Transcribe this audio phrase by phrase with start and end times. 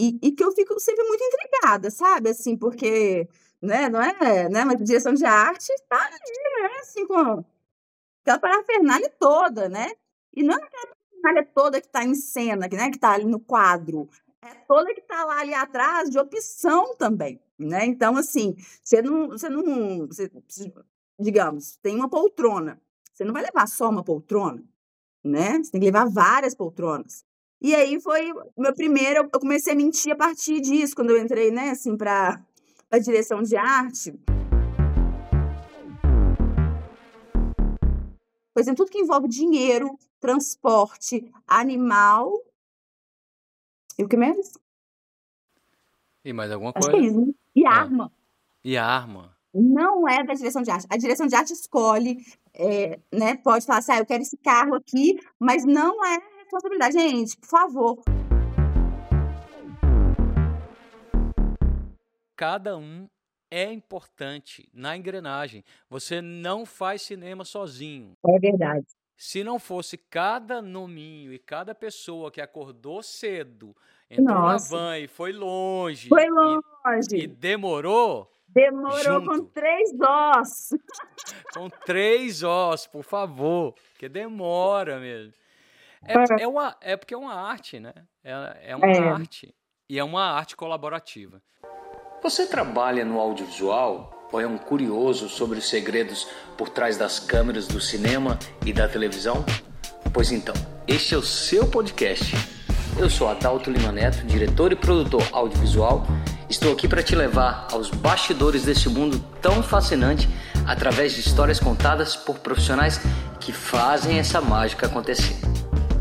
[0.00, 2.30] e, e que eu fico sempre muito intrigada, sabe?
[2.30, 3.28] Assim, porque,
[3.60, 7.44] né, não é, né, mas direção de arte tá ali, né, assim, com
[8.22, 9.90] aquela parafernália toda, né?
[10.34, 13.26] E não é aquela parafernália toda que está em cena, que, né, que está ali
[13.26, 14.08] no quadro,
[14.42, 17.84] é toda que está lá ali atrás de opção também, né?
[17.84, 20.30] Então, assim, você não, você não, você,
[21.18, 22.80] digamos, tem uma poltrona,
[23.12, 24.64] você não vai levar só uma poltrona,
[25.22, 25.58] né?
[25.58, 27.24] Você tem que levar várias poltronas.
[27.62, 31.18] E aí foi o meu primeiro, eu comecei a mentir a partir disso, quando eu
[31.20, 32.42] entrei, né, assim, para
[32.90, 34.12] a direção de arte.
[38.54, 42.32] Por exemplo, tudo que envolve dinheiro, transporte, animal.
[43.98, 44.52] E o que mais?
[46.24, 47.04] E mais alguma Acho coisa?
[47.04, 47.32] é isso, né?
[47.54, 47.72] E Ah.
[47.72, 48.12] arma.
[48.64, 49.36] E a arma?
[49.52, 50.86] Não é da direção de arte.
[50.88, 52.24] A direção de arte escolhe,
[52.54, 53.36] é, né?
[53.36, 56.18] Pode falar assim, ah, eu quero esse carro aqui, mas não é
[56.50, 56.92] responsabilidade.
[56.98, 58.02] Gente, por favor.
[62.36, 63.08] Cada um
[63.50, 65.64] é importante na engrenagem.
[65.88, 68.16] Você não faz cinema sozinho.
[68.26, 68.86] É verdade.
[69.16, 73.76] Se não fosse cada nominho e cada pessoa que acordou cedo,
[74.08, 74.74] entrou na Nossa.
[74.74, 77.26] van e foi longe Foi e, e longe.
[77.26, 79.50] demorou, Demorou com junto.
[79.52, 80.70] três dós.
[81.52, 85.34] com três ossos, por favor, que demora mesmo.
[86.04, 87.92] É, é, uma, é porque é uma arte, né?
[88.24, 89.08] É, é uma É.
[89.10, 89.54] arte.
[89.88, 91.42] E é uma arte colaborativa.
[92.22, 97.66] Você trabalha no audiovisual ou é um curioso sobre os segredos por trás das câmeras
[97.66, 99.44] do cinema e da televisão?
[100.12, 100.54] Pois então,
[100.86, 102.32] este é o seu podcast.
[102.98, 106.04] Eu sou Adalto Lima Neto, diretor e produtor audiovisual.
[106.48, 110.28] Estou aqui para te levar aos bastidores desse mundo tão fascinante
[110.66, 113.00] através de histórias contadas por profissionais
[113.40, 115.36] que fazem essa mágica acontecer.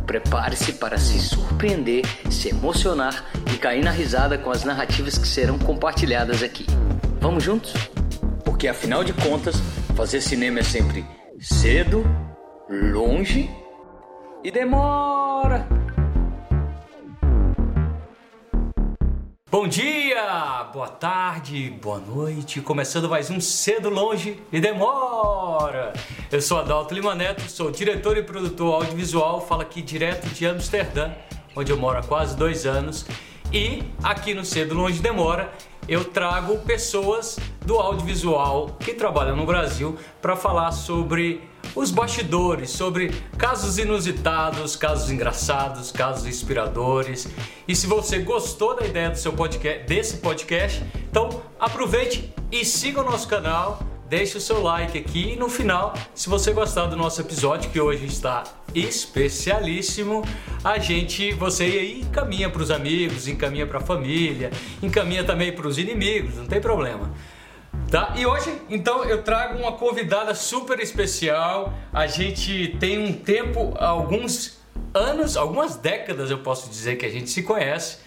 [0.09, 5.59] Prepare-se para se surpreender, se emocionar e cair na risada com as narrativas que serão
[5.59, 6.65] compartilhadas aqui.
[7.21, 7.71] Vamos juntos?
[8.43, 9.57] Porque afinal de contas,
[9.95, 11.05] fazer cinema é sempre
[11.39, 12.03] cedo,
[12.67, 13.47] longe
[14.43, 15.78] e demora.
[19.51, 22.61] Bom dia, boa tarde, boa noite.
[22.61, 25.91] Começando mais um Cedo, Longe e Demora.
[26.31, 31.13] Eu sou Adalto Lima Neto, sou diretor e produtor audiovisual, falo aqui direto de Amsterdã,
[31.55, 33.07] onde eu moro há quase dois anos.
[33.51, 35.51] E aqui no Cedo, Longe Demora
[35.89, 41.41] eu trago pessoas do audiovisual que trabalham no Brasil para falar sobre
[41.75, 47.27] os bastidores, sobre casos inusitados, casos engraçados, casos inspiradores.
[47.67, 53.01] E se você gostou da ideia do seu podcast, desse podcast, então aproveite e siga
[53.01, 56.95] o nosso canal, deixe o seu like aqui e no final, se você gostar do
[56.95, 58.43] nosso episódio que hoje está
[58.73, 60.23] especialíssimo,
[60.63, 64.49] a gente você aí encaminha para os amigos, encaminha para a família,
[64.81, 67.13] encaminha também para os inimigos, não tem problema.
[67.91, 68.15] Tá?
[68.17, 71.73] E hoje, então, eu trago uma convidada super especial.
[71.93, 74.59] A gente tem um tempo, alguns
[74.93, 77.99] anos, algumas décadas, eu posso dizer que a gente se conhece.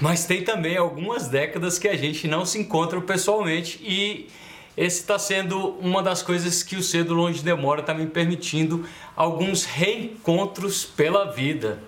[0.00, 4.28] Mas tem também algumas décadas que a gente não se encontra pessoalmente e
[4.76, 9.64] esse está sendo uma das coisas que o Cedo Longe Demora está me permitindo alguns
[9.64, 11.78] reencontros pela vida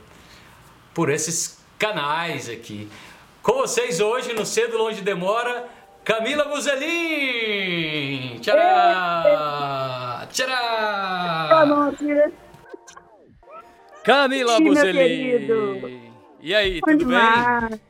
[0.94, 2.88] por esses canais aqui.
[3.42, 5.68] Com vocês hoje no Cedo Longe Demora,
[6.02, 8.38] Camila Buzelin!
[8.40, 8.56] Tchau!
[10.32, 10.48] Tchau!
[14.02, 16.12] Camila Ih, meu Buzelin!
[16.40, 17.87] E aí, tudo bem?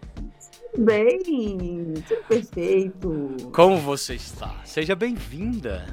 [0.78, 3.36] Bem, tudo perfeito.
[3.52, 4.54] Como você está?
[4.64, 5.86] Seja bem-vinda!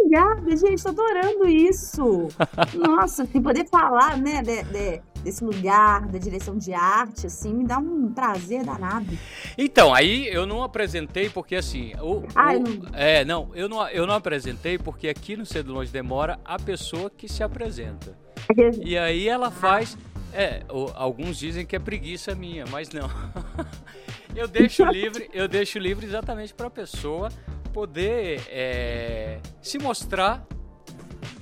[0.00, 2.28] Obrigada, gente, tô adorando isso.
[2.74, 7.66] Nossa, assim, poder falar, né, de- de- desse lugar, da direção de arte, assim, me
[7.66, 9.06] dá um prazer danado.
[9.58, 11.92] Então, aí eu não apresentei porque assim.
[12.00, 15.44] O, Ah, o- eu não- É, não eu, não, eu não apresentei porque aqui no
[15.44, 18.16] Cedo Longe Demora a pessoa que se apresenta.
[18.82, 19.98] E aí ela faz.
[20.32, 23.08] É, o- alguns dizem que é preguiça minha, mas não.
[24.36, 27.30] eu deixo livre, eu deixo livre exatamente para a pessoa
[27.72, 30.46] poder é, se mostrar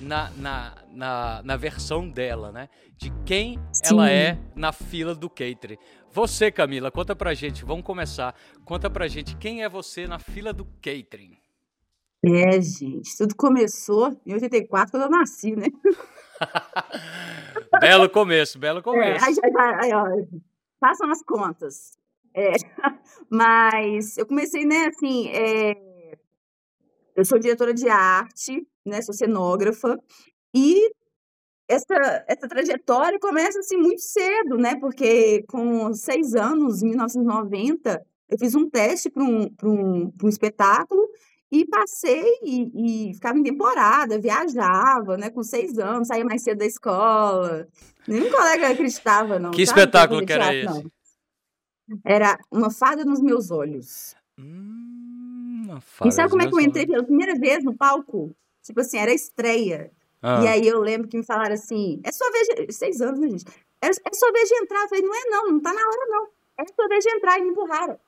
[0.00, 2.68] na, na, na, na versão dela, né?
[2.96, 4.12] De quem ela Sim.
[4.12, 5.78] é na fila do catering.
[6.12, 8.34] Você, Camila, conta pra gente, vamos começar.
[8.64, 11.36] Conta pra gente quem é você na fila do catering.
[12.24, 15.66] É, gente, tudo começou em 84, quando eu nasci, né?
[17.80, 19.24] belo começo, belo É, começo.
[19.24, 19.34] aí,
[19.82, 20.04] aí, ó,
[20.80, 21.98] façam as contas.
[22.34, 22.52] É,
[23.30, 25.76] mas eu comecei, né, assim, é,
[27.14, 29.98] eu sou diretora de arte, né, sou cenógrafa,
[30.54, 30.90] e
[31.68, 34.76] essa, essa trajetória começa assim muito cedo, né?
[34.76, 41.08] Porque com seis anos, em 1990, eu fiz um teste para um, um, um espetáculo
[41.50, 45.30] e passei e, e, ficava em temporada, viajava, né?
[45.30, 47.68] Com seis anos, saía mais cedo da escola.
[48.06, 49.50] Nenhum colega acreditava, não.
[49.50, 49.80] Que sabe?
[49.80, 50.82] espetáculo que era esse?
[50.82, 50.90] Não.
[52.04, 54.16] Era Uma Fada nos Meus Olhos.
[54.38, 58.34] Hum, uma fada e sabe como é que eu entrei pela primeira vez no palco?
[58.62, 59.90] Tipo assim, era estreia.
[60.20, 60.42] Ah.
[60.42, 62.72] E aí eu lembro que me falaram assim: é sua vez de.
[62.72, 63.44] Seis anos, né, gente?
[63.80, 64.82] É, é sua vez de entrar.
[64.82, 66.28] Eu falei: não é, não, não tá na hora, não.
[66.58, 67.38] É sua vez de entrar.
[67.38, 67.98] E me empurraram.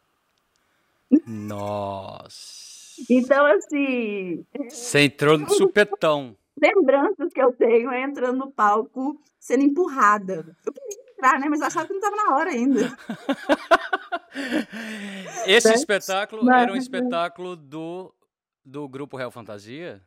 [1.26, 2.67] Nossa.
[3.10, 4.44] Então, assim.
[4.68, 6.36] Você entrou no supetão.
[6.60, 10.56] Lembranças que eu tenho é entrando no palco, sendo empurrada.
[10.66, 11.46] Eu queria entrar, né?
[11.48, 12.80] Mas eu achava que não estava na hora ainda.
[15.46, 15.74] Esse né?
[15.74, 16.62] espetáculo Mas...
[16.62, 18.12] era um espetáculo do,
[18.64, 20.02] do grupo Real Fantasia?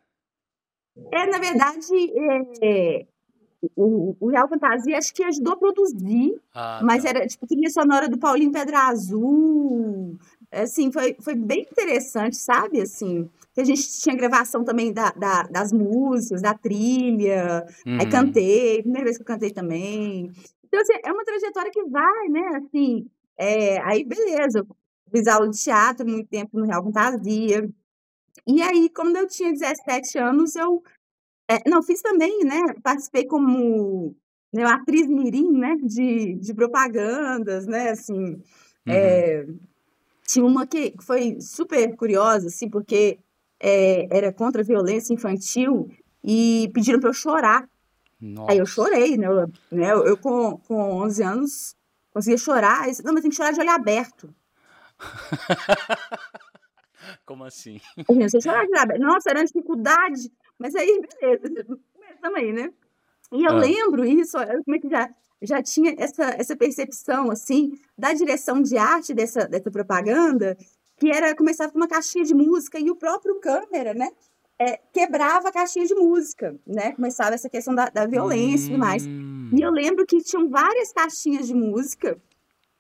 [1.12, 1.80] É, na verdade,
[2.62, 3.06] é,
[3.76, 7.10] o, o Real Fantasia acho que ajudou a produzir, ah, mas tá.
[7.10, 10.18] era tipo trilha sonora do Paulinho Pedra Azul.
[10.52, 12.82] Assim, foi, foi bem interessante, sabe?
[12.82, 17.66] Assim, que a gente tinha gravação também da, da das músicas, da trilha.
[17.86, 17.98] Uhum.
[18.00, 20.32] Aí cantei, primeira vez que eu cantei também.
[20.66, 22.58] Então, assim, é uma trajetória que vai, né?
[22.58, 23.06] Assim,
[23.38, 24.66] é, aí beleza,
[25.12, 27.70] fiz aula de teatro muito tempo no Real Fantasia.
[28.48, 30.82] E aí, quando eu tinha 17 anos, eu.
[31.52, 32.74] É, não, fiz também, né?
[32.82, 34.16] Participei como
[34.54, 35.76] né, atriz mirim, né?
[35.84, 37.90] De, de propagandas, né?
[37.90, 38.14] Assim.
[38.14, 38.42] Uhum.
[38.88, 39.46] É,
[40.26, 43.20] tinha uma que foi super curiosa, assim, porque
[43.60, 45.92] é, era contra a violência infantil
[46.24, 47.70] e pediram para eu chorar.
[48.20, 48.52] Nossa.
[48.52, 49.28] Aí eu chorei, né?
[49.28, 49.92] Eu, né?
[49.92, 51.76] eu, eu com, com 11 anos
[52.14, 52.84] conseguia chorar.
[52.84, 54.34] Aí, não, mas tem que chorar de olho aberto.
[57.26, 57.82] Como assim?
[58.08, 59.02] Você chorar de olho aberto.
[59.02, 60.32] Nossa, era uma dificuldade.
[60.62, 62.72] Mas aí, beleza, começamos aí, né?
[63.34, 63.60] E eu ah.
[63.60, 65.10] lembro isso, como é que já,
[65.42, 70.56] já tinha essa, essa percepção, assim, da direção de arte dessa, dessa propaganda,
[70.98, 74.10] que era, começava com uma caixinha de música e o próprio câmera, né?
[74.60, 76.92] É, quebrava a caixinha de música, né?
[76.92, 78.68] Começava essa questão da, da violência hum.
[78.68, 79.04] e tudo mais.
[79.06, 82.22] E eu lembro que tinham várias caixinhas de música,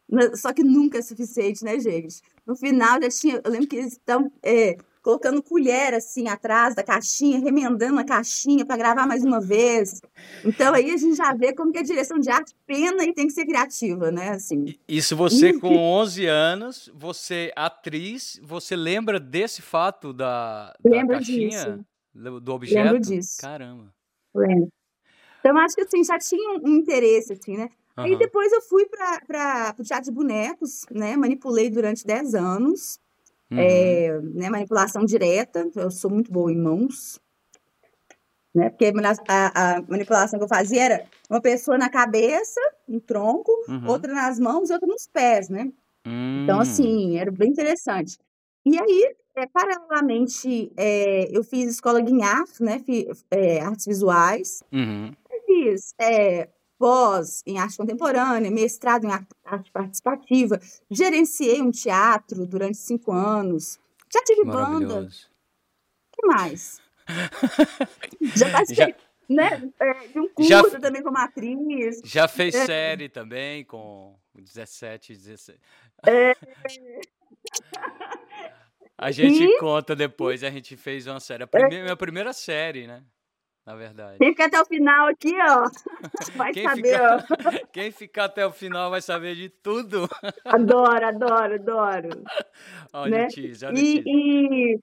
[0.07, 2.22] né, só que nunca é suficiente, né, gente?
[2.45, 3.42] No final já tinha.
[3.44, 8.65] Eu lembro que eles estão é, colocando colher assim atrás da caixinha, remendando a caixinha
[8.65, 10.01] para gravar mais uma vez.
[10.45, 13.27] Então aí a gente já vê como que a direção de arte pena e tem
[13.27, 14.30] que ser criativa, né?
[14.30, 14.75] Assim.
[14.88, 21.83] E se você com 11 anos, você atriz, você lembra desse fato da, da caixinha,
[22.13, 22.39] disso.
[22.39, 22.83] do objeto?
[22.83, 23.42] Lembro disso.
[23.42, 23.94] Caramba.
[24.33, 24.69] Lembro.
[25.39, 27.69] Então acho que assim já tinha um interesse assim, né?
[27.98, 28.03] Uhum.
[28.06, 31.18] Aí depois eu fui para o teatro de bonecos, né?
[31.18, 33.00] Manipulei durante 10 anos.
[33.51, 33.57] Uhum.
[33.59, 37.19] É, né, manipulação direta, eu sou muito boa em mãos.
[38.53, 38.92] Né, porque
[39.27, 43.88] a, a, manipulação que eu fazia era uma pessoa na cabeça, no tronco, uhum.
[43.88, 45.71] outra nas mãos e outra nos pés, né?
[46.06, 46.44] Uhum.
[46.44, 46.62] Então, hum.
[46.62, 48.18] assim, era bem interessante.
[48.65, 52.80] E aí, é, paralelamente, é, eu fiz escola Guinhar, né?
[52.80, 54.62] Fiz, é, artes visuais.
[54.71, 55.12] Uhum.
[55.45, 56.50] Fiz é,
[56.81, 59.12] pós em arte contemporânea, mestrado em
[59.45, 63.80] arte participativa, gerenciei um teatro durante cinco anos,
[64.12, 65.01] já tive banda.
[65.01, 66.81] O que mais?
[68.36, 68.95] já participei, já...
[69.30, 70.80] Né, é, de um curso já...
[70.80, 72.01] também como atriz.
[72.04, 72.66] Já fez é...
[72.66, 75.60] série também com 17, 16.
[76.07, 76.36] É...
[78.98, 79.58] A gente e...
[79.60, 81.41] conta depois, a gente fez uma série.
[81.41, 83.03] A primeira, minha primeira série, né?
[83.65, 84.18] Na verdade.
[84.18, 85.70] Quem ficar até o final aqui, ó,
[86.36, 87.68] vai quem saber, ficar, ó.
[87.72, 90.10] Quem ficar até o final vai saber de tudo.
[90.46, 92.10] Adoro, adoro, adoro.
[92.94, 93.27] Olha né?
[93.27, 94.80] Tease, olha e, e,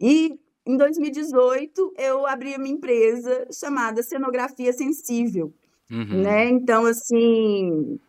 [0.00, 5.52] e em 2018 eu abri a minha empresa chamada Cenografia Sensível,
[5.90, 6.22] uhum.
[6.22, 6.48] né?
[6.48, 8.00] Então, assim,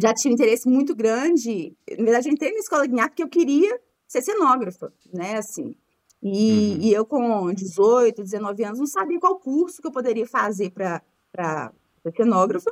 [0.00, 1.76] já tinha um interesse muito grande.
[1.98, 5.36] Na verdade, eu entrei na escola de porque eu queria ser cenógrafa, né?
[5.36, 5.76] Assim,
[6.22, 6.82] e, uhum.
[6.82, 11.72] e eu, com 18, 19 anos, não sabia qual curso que eu poderia fazer para
[12.14, 12.70] cenógrafa.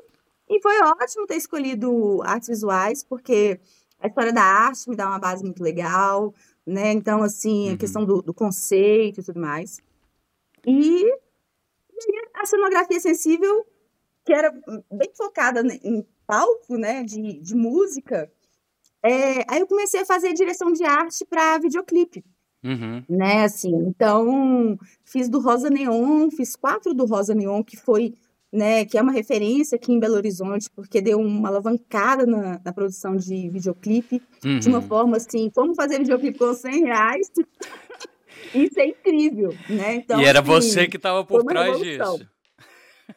[0.49, 3.61] E foi ótimo ter escolhido artes visuais, porque
[3.99, 6.35] a história da arte me dá uma base muito legal,
[6.67, 6.93] né?
[6.93, 7.79] Então, assim, a uhum.
[7.79, 9.81] questão do, do, conceito e tudo mais.
[10.67, 13.67] E, e a cenografia sensível,
[14.25, 14.53] que era
[14.91, 18.31] bem focada em palco, né, de, de música,
[19.03, 22.23] é, aí eu comecei a fazer direção de arte para videoclipe.
[22.63, 23.05] Uhum.
[23.09, 28.15] Né, assim, então fiz do Rosa Neon, fiz quatro do Rosa Neon, que foi,
[28.53, 32.73] né, que é uma referência aqui em Belo Horizonte, porque deu uma alavancada na, na
[32.73, 34.59] produção de videoclipe, uhum.
[34.59, 34.89] de uma uhum.
[34.89, 37.31] forma assim, como fazer videoclipe com 100 reais,
[38.53, 42.27] isso é incrível, né, então, E era assim, você que estava por trás disso.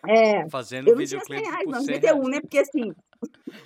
[0.08, 2.26] É, fazendo eu não tinha 100 videoclipe reais, não, 100 devia ter reais.
[2.26, 2.42] um, né?
[2.42, 2.94] Porque assim,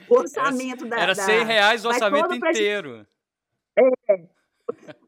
[0.10, 1.00] o orçamento da.
[1.00, 3.06] Era da 100 reais o orçamento pra gente- inteiro.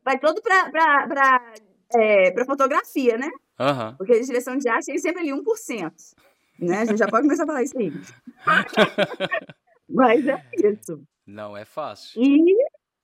[0.08, 1.54] Vai todo pra, pra, pra,
[1.96, 3.30] é, pra fotografia, né?
[3.60, 3.96] Aham.
[3.98, 5.92] Porque a direção de arte tem sempre ali 1%.
[6.60, 6.78] Né?
[6.78, 7.92] A gente já pode começar a falar isso aí.
[9.90, 11.04] Mas é isso.
[11.26, 12.22] Não é fácil.
[12.22, 12.56] E,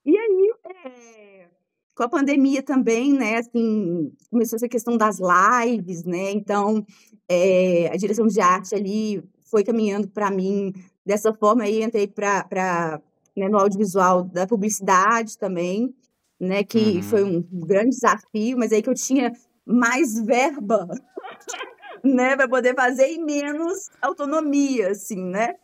[0.06, 0.54] e aí,
[0.86, 1.48] é,
[1.94, 6.86] com a pandemia também, né, assim, começou essa questão das lives, né, então
[7.28, 10.74] é, a direção de arte ali foi caminhando para mim
[11.06, 13.02] dessa forma, aí entrei para
[13.36, 15.94] né, no audiovisual da publicidade também,
[16.40, 17.04] né, que Uhum.
[17.04, 19.32] foi um grande desafio, mas aí que eu tinha
[19.66, 20.88] mais verba,
[22.04, 25.56] né, para poder fazer e menos autonomia, assim, né,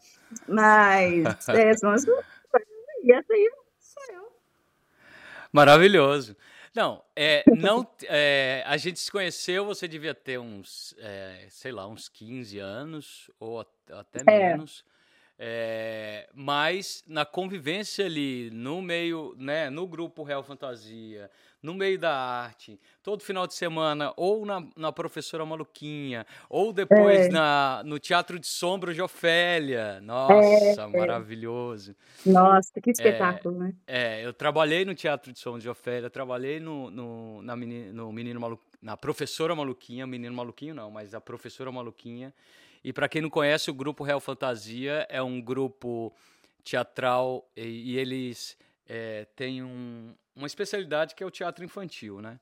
[0.48, 2.06] mas é, são as
[3.02, 3.50] e essa aí
[3.80, 4.30] sou eu.
[5.52, 6.36] Maravilhoso.
[6.76, 11.88] Não, é, não, é, a gente se conheceu, você devia ter uns, é, sei lá,
[11.88, 14.50] uns 15 anos, ou at- até É.
[14.52, 14.86] menos.
[14.86, 14.99] É,
[16.34, 21.32] mas na convivência ali, no meio, né, no grupo Real Fantasia,
[21.62, 27.28] no meio da arte, todo final de semana, ou na, na Professora Maluquinha, ou depois
[27.28, 27.30] É.
[27.30, 30.00] na, no Teatro de Sombra de Ofélia.
[30.02, 31.96] Nossa, maravilhoso.
[32.26, 33.74] Nossa, que espetáculo, né?
[33.88, 38.12] É, eu trabalhei no Teatro de Som de Ofélia, trabalhei no, no, na meni- no
[38.12, 42.34] Menino Malu, na Professora Maluquinha, Menino Maluquinho não, mas a Professora Maluquinha.
[42.84, 46.14] E para quem não conhece, o grupo Real Fantasia é um grupo
[46.64, 48.58] teatral e, e eles
[48.88, 52.40] é, têm um- uma especialidade que é o teatro infantil, né?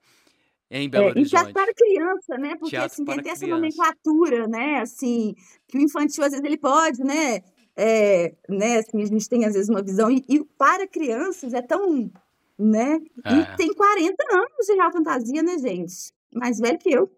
[0.70, 1.30] Em Belo É, e Horizonte.
[1.30, 2.56] teatro para criança, né?
[2.56, 4.80] Porque Teatro assim, tem até essa nomenclatura, né?
[4.82, 5.34] Assim,
[5.68, 7.42] que o infantil às vezes ele pode, né?
[7.76, 8.80] É, né?
[8.80, 12.12] Assim, a gente tem às vezes uma visão e, e para crianças é tão,
[12.58, 13.00] né?
[13.26, 13.34] É.
[13.34, 16.12] E tem 40 anos de real fantasia, né, gente?
[16.34, 17.10] Mais velho que eu.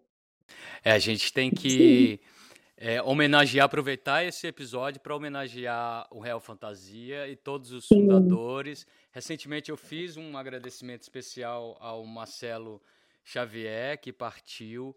[0.84, 2.20] É, a gente tem que
[2.82, 8.00] é, homenagear, aproveitar esse episódio para homenagear o Real Fantasia e todos os Sim.
[8.08, 8.86] fundadores.
[9.12, 12.80] Recentemente eu fiz um agradecimento especial ao Marcelo
[13.22, 14.96] Xavier, que partiu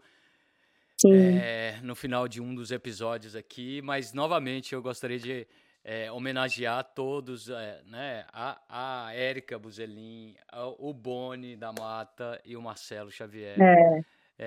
[0.95, 1.37] Sim.
[1.37, 5.45] é, no final de um dos episódios aqui, mas novamente eu gostaria de
[5.83, 8.25] é, homenagear todos, é, né?
[8.31, 8.61] A,
[9.07, 14.01] a Érica Buzelin, a- o Boni da Mata e o Marcelo Xavier É,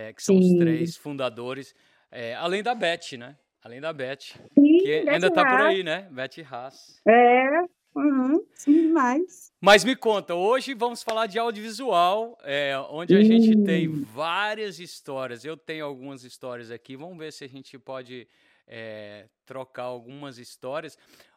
[0.09, 0.59] é, que são os Sim.
[0.59, 1.75] três fundadores,
[2.11, 3.37] é, além da Beth, né?
[3.63, 4.19] Além da Beth,
[4.55, 6.09] sim, que Beth ainda tá por aí, né?
[6.11, 7.01] Beth Haas.
[7.07, 7.61] É,
[7.97, 9.53] uhum, sim, demais.
[9.61, 15.45] Mas me conta, hoje vamos falar de audiovisual, é, onde a gente tem várias histórias.
[15.45, 18.29] Eu tenho algumas histórias aqui, vamos ver se a gente pode
[18.67, 20.97] é, trocar algumas histórias.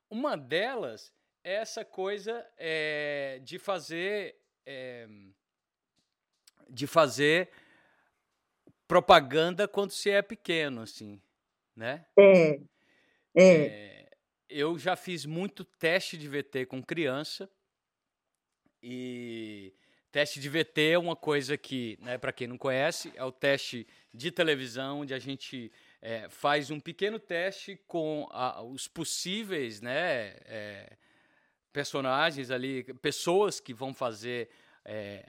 [0.09, 1.11] Uma delas
[1.43, 4.35] é essa coisa é, de fazer.
[4.65, 5.07] é,
[6.69, 7.49] de fazer
[8.89, 11.21] propaganda quando se é pequeno, assim,
[11.75, 12.07] né?
[12.17, 12.59] É,
[13.35, 14.09] é, É,
[14.49, 17.49] eu já fiz muito teste de VT com criança
[18.81, 19.73] e
[20.11, 23.85] teste de VT é uma coisa que, né, para quem não conhece, é o teste
[24.13, 30.35] de televisão onde a gente é, faz um pequeno teste com a- os possíveis, né,
[30.45, 30.97] é,
[31.73, 34.49] personagens ali, pessoas que vão fazer
[34.85, 35.25] é,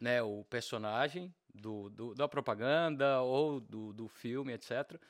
[0.00, 5.00] né, o personagem do, do- da propaganda ou do, do filme, etc.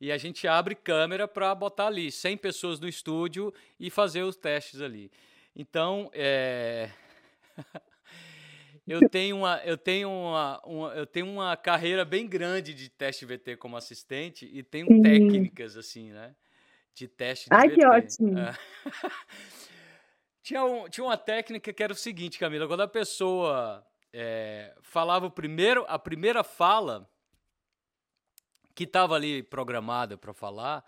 [0.00, 4.36] E a gente abre câmera para botar ali 100 pessoas no estúdio e fazer os
[4.36, 5.10] testes ali.
[5.54, 6.90] Então, é,
[8.86, 13.24] eu tenho uma, eu tenho uma, uma- eu tenho uma carreira bem grande de teste
[13.24, 15.02] VT como assistente e tenho Sim.
[15.02, 16.34] técnicas assim, né?
[16.94, 17.74] De teste de Ai, VT.
[17.74, 18.38] que ótimo.
[18.38, 18.54] É.
[20.42, 25.26] tinha, um- tinha uma técnica que era o seguinte, Camila, quando a pessoa é, falava
[25.26, 27.08] o primeiro, a primeira fala
[28.74, 30.84] que estava ali programada para falar,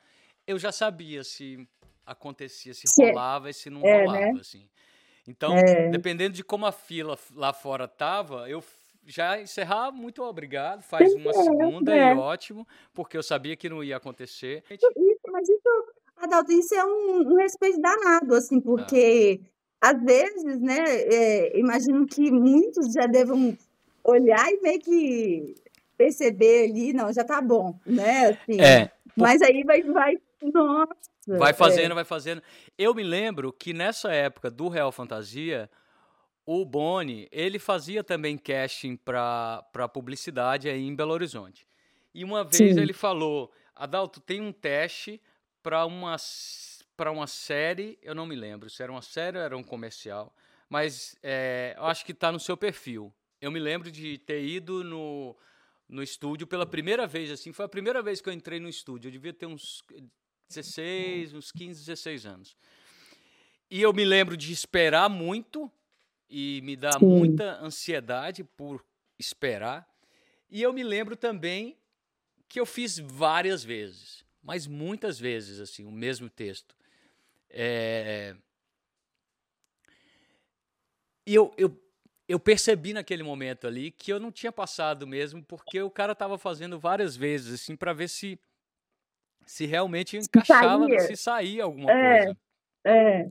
[0.47, 1.67] eu já sabia se
[2.05, 4.41] acontecia, se é- rolava e se não é, rolava, né?
[4.41, 4.69] assim.
[5.27, 5.89] Então, É.
[5.91, 8.63] dependendo de como a fila lá fora tava, eu
[9.07, 12.13] já encerrava, muito obrigado, faz uma é, segunda é.
[12.13, 14.65] e ótimo, porque eu sabia que não ia acontecer.
[14.71, 14.87] Isso,
[15.31, 15.69] mas isso,
[16.17, 18.39] Adalto, isso é um, um respeito danado, Ah.
[18.39, 19.41] assim, porque
[19.81, 23.57] às vezes, né, é, imagino que muitos já devam
[24.03, 25.55] olhar e meio que
[25.97, 31.51] perceber ali, não, já tá bom, né, assim, É, mas aí vai, vai, nossa, Vai
[31.51, 32.43] é, fazendo, vai fazendo.
[32.79, 35.69] Eu me lembro que nessa época do Real Fantasia,
[36.47, 41.67] o Boni, ele fazia também casting para publicidade aí em Belo Horizonte.
[42.15, 42.81] E uma vez Sim.
[42.81, 45.21] ele falou: Adalto, tem um teste
[45.63, 46.17] para uma,
[46.99, 50.35] para uma série, eu não me lembro se era uma série ou era um comercial,
[50.69, 53.15] mas é, eu acho que está no seu perfil.
[53.41, 55.37] Eu me lembro de ter ido no,
[55.89, 59.07] no estúdio pela primeira vez, assim, foi a primeira vez que eu entrei no estúdio.
[59.07, 59.85] Eu devia ter uns
[60.49, 62.57] 16, uns 15, 16 anos.
[63.71, 65.71] E eu me lembro de esperar muito
[66.29, 68.85] e me dá muita ansiedade por
[69.17, 69.89] esperar.
[70.51, 71.79] E eu me lembro também
[72.49, 76.77] que eu fiz várias vezes, mas muitas vezes, assim, o mesmo texto.
[77.51, 78.35] É...
[81.27, 81.79] E eu, eu,
[82.27, 86.39] eu percebi naquele momento ali que eu não tinha passado mesmo, porque o cara estava
[86.39, 88.39] fazendo várias vezes, assim, para ver se
[89.49, 92.39] se realmente encaixava, se saía, se saía alguma é, coisa.
[92.85, 93.31] É.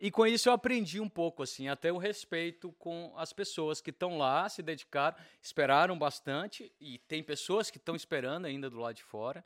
[0.00, 3.90] E com isso eu aprendi um pouco, assim, até o respeito com as pessoas que
[3.90, 8.94] estão lá, se dedicaram, esperaram bastante, e tem pessoas que estão esperando ainda do lado
[8.94, 9.44] de fora.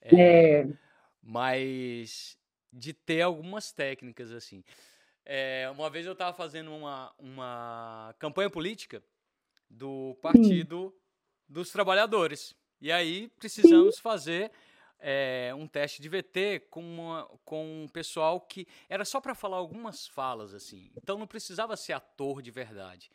[0.00, 0.68] É, é.
[1.20, 2.38] Mas
[2.72, 4.62] de ter algumas técnicas, assim.
[5.24, 9.02] É, uma vez eu estava fazendo uma, uma campanha política
[9.68, 10.94] do Partido
[11.48, 12.56] dos Trabalhadores.
[12.80, 14.50] E aí precisamos fazer
[14.98, 19.56] é, um teste de VT com, uma, com um pessoal que era só para falar
[19.56, 20.90] algumas falas, assim.
[20.96, 23.10] Então não precisava ser ator de verdade.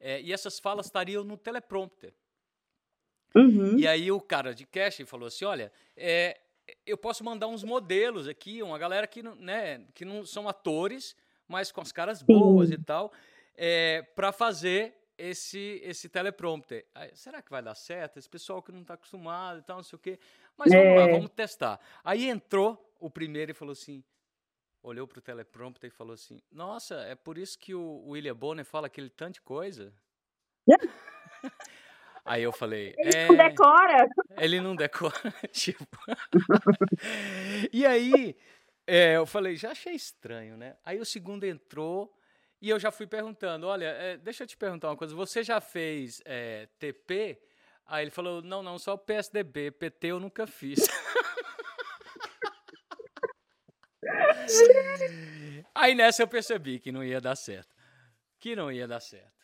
[0.00, 2.14] É, e essas falas estariam no teleprompter.
[3.34, 3.78] Uhum.
[3.78, 6.40] E aí o cara de casting falou assim: olha, é,
[6.86, 11.16] eu posso mandar uns modelos aqui, uma galera que, né, que não são atores,
[11.46, 12.74] mas com as caras boas Sim.
[12.74, 13.12] e tal,
[13.54, 16.86] é, para fazer esse esse teleprompter.
[16.94, 18.18] Aí, será que vai dar certo?
[18.18, 20.18] Esse pessoal que não está acostumado e tal, não sei o quê.
[20.56, 20.98] Mas vamos é.
[20.98, 21.80] lá, vamos testar.
[22.02, 24.02] Aí entrou o primeiro e falou assim,
[24.82, 28.64] olhou para o teleprompter e falou assim, nossa, é por isso que o William Bonner
[28.64, 29.92] fala aquele tanto de coisa?
[32.24, 32.94] Aí eu falei.
[32.96, 33.28] Ele é...
[33.28, 34.08] não decora.
[34.38, 35.34] Ele não decora.
[35.52, 35.86] tipo.
[37.72, 38.36] e aí
[38.86, 40.76] é, eu falei, já achei estranho, né?
[40.84, 42.16] Aí o segundo entrou
[42.60, 45.60] e eu já fui perguntando: olha, é, deixa eu te perguntar uma coisa, você já
[45.60, 47.38] fez é, TP?
[47.86, 50.78] Aí ele falou: não, não, só o PSDB, PT eu nunca fiz.
[55.74, 57.74] Aí nessa eu percebi que não ia dar certo.
[58.38, 59.43] Que não ia dar certo.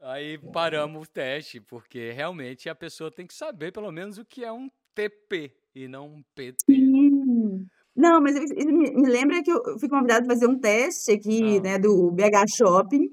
[0.00, 4.44] Aí paramos o teste, porque realmente a pessoa tem que saber pelo menos o que
[4.44, 6.64] é um TP e não um PT.
[6.66, 7.66] Sim.
[7.94, 11.60] Não, mas ele me, lembra que eu fui convidada a fazer um teste aqui, ah.
[11.62, 13.04] né, do BH Shopping.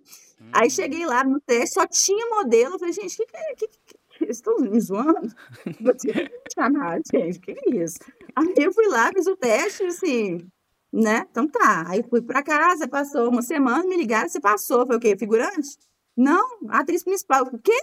[0.42, 0.50] Hum.
[0.52, 2.76] Aí cheguei lá no teste, só tinha modelo.
[2.76, 5.34] Eu falei, gente, o que, que, que, que, estão me zoando?
[5.82, 7.98] Você chamar, gente, que é isso?
[8.36, 10.46] Aí eu fui lá, fiz o teste, assim,
[10.92, 11.26] né?
[11.32, 11.86] Então tá.
[11.88, 14.86] Aí fui pra casa, passou uma semana, me ligaram, você passou.
[14.86, 15.16] Foi o quê?
[15.18, 15.78] Figurante?
[16.16, 17.44] Não, atriz principal.
[17.44, 17.78] O quê?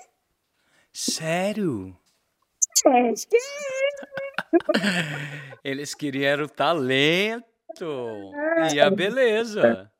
[0.92, 1.96] Sério?
[2.84, 3.36] Gente, que
[5.62, 7.44] Eles queriam o talento
[8.72, 9.90] e a beleza.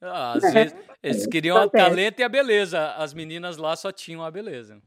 [0.00, 2.92] Ah, às vezes, eles queriam o talento e a beleza.
[2.92, 4.80] As meninas lá só tinham a beleza.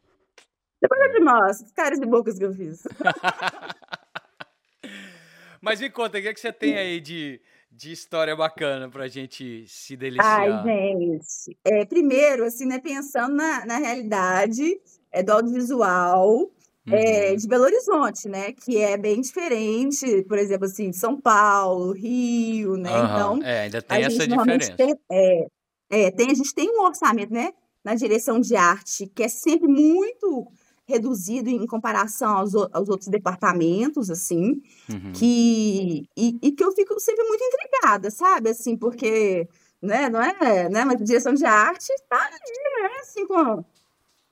[0.82, 2.84] Depois te mostro, os caras de bocas que eu fiz.
[5.62, 7.40] Mas me conta, o que, é que você tem aí de,
[7.84, 10.42] de história bacana pra gente se deliciar?
[10.42, 11.58] Ai, gente.
[11.66, 14.80] É, primeiro, assim, né, pensando na, na realidade
[15.12, 16.50] é, do audiovisual,
[16.88, 17.36] é, uhum.
[17.36, 18.54] de Belo Horizonte, né?
[18.54, 22.92] Que é bem diferente, por exemplo, assim, de São Paulo, Rio, né?
[22.92, 23.06] Uhum.
[23.06, 24.76] Então, é, ainda tem essa diferença.
[24.76, 25.48] Tem, é,
[25.90, 27.52] é, tem, a gente tem um orçamento, né?
[27.84, 30.48] Na direção de arte, que é sempre muito
[30.86, 35.12] reduzido em comparação aos, aos outros departamentos, assim, uhum.
[35.14, 38.50] que, e, e, que eu fico sempre muito intrigada, sabe?
[38.50, 39.48] Assim, porque,
[39.82, 43.64] né, não é, né, mas direção de arte tá ali, né, assim, com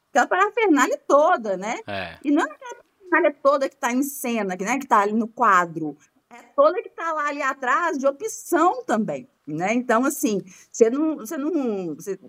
[0.09, 1.79] aquela parafernália toda, né?
[1.87, 2.17] É.
[2.23, 4.77] E não é aquela parafernália toda que está em cena, né?
[4.77, 5.97] que está ali no quadro.
[6.29, 9.73] É toda que está lá ali atrás de opção também, né?
[9.73, 11.17] Então, assim, você não...
[11.17, 12.19] Você não você,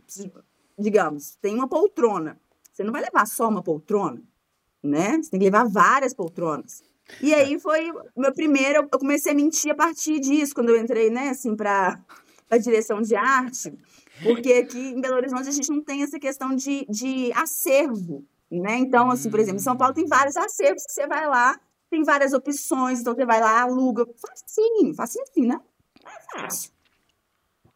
[0.78, 2.40] digamos, tem uma poltrona.
[2.72, 4.22] Você não vai levar só uma poltrona,
[4.82, 5.18] né?
[5.18, 6.82] Você tem que levar várias poltronas.
[7.20, 10.80] E aí foi o meu primeiro, eu comecei a mentir a partir disso, quando eu
[10.80, 12.00] entrei, né, assim, para
[12.48, 13.72] a direção de arte.
[14.22, 18.76] Porque aqui em Belo Horizonte a gente não tem essa questão de, de acervo, né?
[18.76, 21.58] Então, assim, por exemplo, em São Paulo tem vários acervos que você vai lá,
[21.90, 24.06] tem várias opções, então você vai lá, aluga.
[24.16, 25.60] Facinho, facinho assim, né?
[26.04, 26.70] É fácil.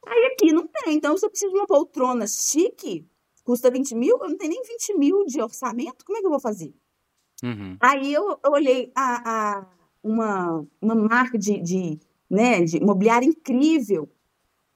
[0.06, 3.06] Aí aqui não tem, então se eu preciso de uma poltrona chique,
[3.46, 6.30] custa 20 mil, eu não tenho nem 20 mil de orçamento, como é que eu
[6.30, 6.74] vou fazer?
[7.44, 7.76] Uhum.
[7.80, 9.66] Aí eu, eu olhei a, a,
[10.02, 14.10] uma, uma marca de, de, né, de imobiliário incrível,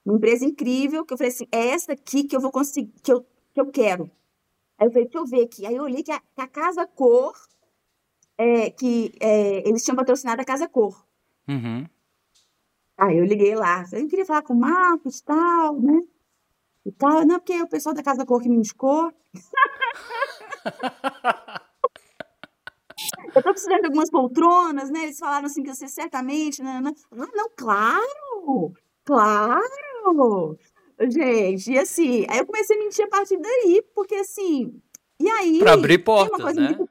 [0.06, 3.12] uma empresa incrível, que eu falei assim, é essa aqui que eu vou conseguir, que
[3.12, 4.08] eu, que eu quero.
[4.78, 5.66] Aí eu falei, deixa eu ver aqui.
[5.66, 7.34] Aí eu olhei que a, que a Casa Cor,
[8.38, 11.04] é, que é, eles tinham patrocinado a Casa Cor.
[11.48, 11.84] Uhum.
[12.96, 16.02] Aí eu liguei lá, eu queria falar com o Marcos e tal, né?
[16.84, 19.12] E tal, não, porque o pessoal da Casa Cor que me indicou.
[23.34, 25.04] eu tô precisando de algumas poltronas, né?
[25.04, 26.62] Eles falaram assim que você certamente.
[26.62, 28.72] Não, não, não, não claro!
[29.04, 30.58] Claro!
[31.08, 34.80] Gente, e assim, aí eu comecei a mentir a partir daí, porque assim.
[35.18, 35.58] E aí.
[35.58, 36.68] Pra abrir portas, né?
[36.68, 36.88] Muito...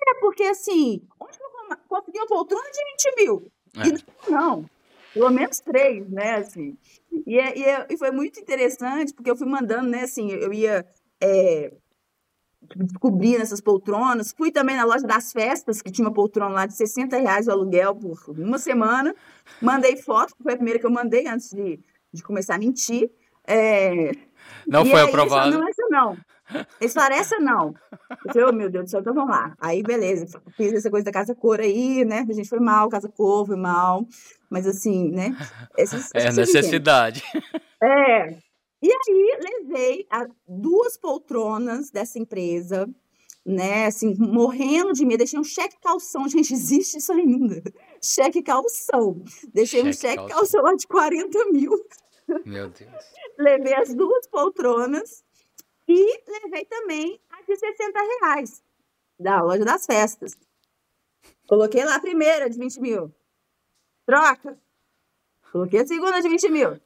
[0.00, 3.52] É, porque assim, onde que eu vou conseguir uma poltrona de 20 mil?
[3.76, 3.88] É.
[3.88, 4.64] E não,
[5.12, 6.36] pelo menos três, né?
[6.36, 6.76] Assim.
[7.26, 10.02] E, é, e, é, e, foi muito interessante, porque eu fui mandando, né?
[10.02, 10.86] Assim, eu ia.
[11.20, 11.72] É,
[12.76, 14.32] descobrir essas poltronas.
[14.32, 17.50] Fui também na loja das festas, que tinha uma poltrona lá de 60 reais o
[17.50, 19.14] aluguel por uma semana.
[19.60, 21.80] Mandei foto, foi a primeira que eu mandei antes de,
[22.12, 23.10] de começar a mentir.
[23.46, 24.12] É...
[24.66, 25.50] Não foi aprovado.
[25.50, 26.16] Não, essa não.
[26.80, 27.74] Essa não.
[28.10, 29.54] Eu falei, oh, meu Deus do céu, então vamos lá.
[29.60, 32.26] Aí, beleza, fiz essa coisa da Casa Cor aí, né?
[32.28, 34.06] A gente foi mal, Casa Cor foi mal.
[34.50, 35.36] Mas assim, né?
[35.76, 37.22] Essas, é necessidade.
[37.82, 38.36] É.
[38.82, 40.06] E aí, levei
[40.46, 42.88] duas poltronas dessa empresa,
[43.46, 43.86] né?
[43.86, 45.18] Assim, morrendo de medo.
[45.18, 46.28] Deixei um cheque calção.
[46.28, 47.62] Gente, existe isso ainda.
[48.02, 49.22] Cheque calção.
[49.52, 50.36] Deixei cheque um cheque calção.
[50.36, 51.72] calção lá de 40 mil.
[52.44, 52.90] Meu Deus.
[53.38, 55.24] levei as duas poltronas
[55.88, 58.62] e levei também a de 60 reais
[59.18, 60.36] da loja das festas.
[61.46, 63.14] Coloquei lá a primeira de 20 mil.
[64.06, 64.58] Troca.
[65.50, 66.80] Coloquei a segunda de 20 mil.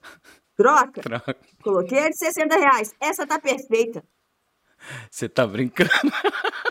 [0.56, 1.00] Troca.
[1.02, 1.36] Troca.
[1.62, 2.94] Coloquei a de 60 reais.
[3.00, 4.04] Essa tá perfeita.
[5.10, 5.90] Você tá brincando?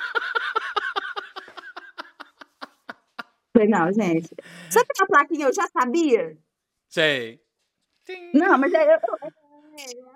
[3.70, 4.30] Não, gente.
[4.70, 6.38] Sabe a plaquinha eu já sabia?
[6.90, 7.42] Sei.
[8.34, 9.32] Não, mas é, eu, eu,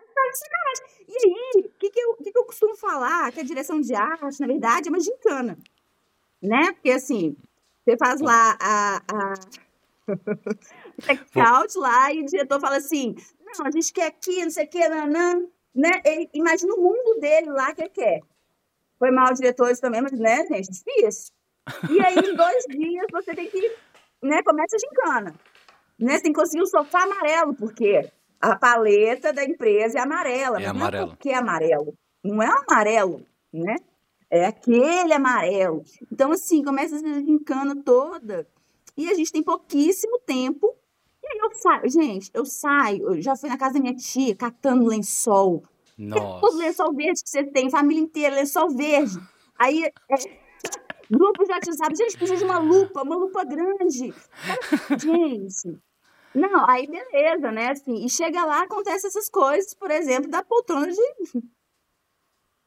[0.29, 3.31] é, E aí, o que, que, eu, que, que eu costumo falar?
[3.31, 5.57] Que a direção de arte, na verdade, é uma gincana.
[6.41, 6.71] Né?
[6.73, 7.35] Porque assim,
[7.83, 9.33] você faz lá a, a
[11.01, 14.69] check-out lá e o diretor fala assim: não, a gente quer aqui, não sei o
[14.69, 15.45] que, nanã.
[15.73, 15.89] Né?
[16.05, 18.21] Ele, imagina o mundo dele lá que ele quer.
[18.97, 21.33] Foi mal diretores também, mas, né, gente, difícil.
[21.89, 23.75] E aí, em dois dias, você tem que,
[24.21, 25.35] né, começa a gincana.
[25.97, 26.17] Né?
[26.17, 28.09] Você tem que conseguir o sofá amarelo, porque
[28.39, 30.61] a paleta da empresa é amarela.
[30.61, 31.05] É amarelo.
[31.05, 31.93] Não é porque é amarelo.
[32.23, 33.75] Não é amarelo, né?
[34.29, 35.83] É aquele amarelo.
[36.11, 38.47] Então, assim, começa a ser gincana toda.
[38.95, 40.75] E a gente tem pouquíssimo tempo.
[41.23, 44.35] E aí eu saio, gente, eu saio, eu já fui na casa da minha tia
[44.35, 45.63] catando lençol.
[45.97, 46.39] Nossa.
[46.39, 49.19] Todo lençol verde que você tem, família inteira, lençol verde.
[49.57, 50.15] Aí, é,
[51.11, 54.13] grupo te sabe, gente, precisa de uma lupa, uma lupa grande.
[54.97, 55.79] Gente,
[56.33, 57.71] não, aí beleza, né?
[57.71, 61.01] Assim, e chega lá, acontece essas coisas, por exemplo, da poltrona de.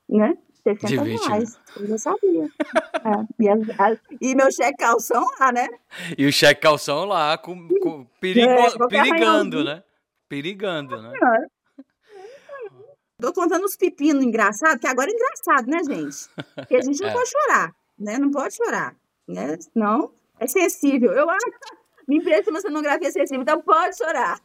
[0.08, 0.36] Né?
[0.62, 1.60] 60 de 20, reais.
[1.74, 2.44] Eu já sabia.
[3.02, 5.68] é, e, as, e, meu cheque calção lá, né?
[6.18, 9.82] E o cheque calção lá, com, com perigo, é, perigando, né?
[10.28, 11.12] Perigando, né?
[13.20, 16.28] Tô contando os pepinos engraçados, que agora é engraçado, né, gente?
[16.54, 17.12] Porque a gente não é.
[17.12, 18.18] pode chorar, né?
[18.18, 18.96] Não pode chorar,
[19.26, 19.56] né?
[19.60, 21.12] Senão é sensível.
[21.12, 21.46] Eu acho
[22.12, 24.38] me empresta uma cenografia sensível, então pode chorar.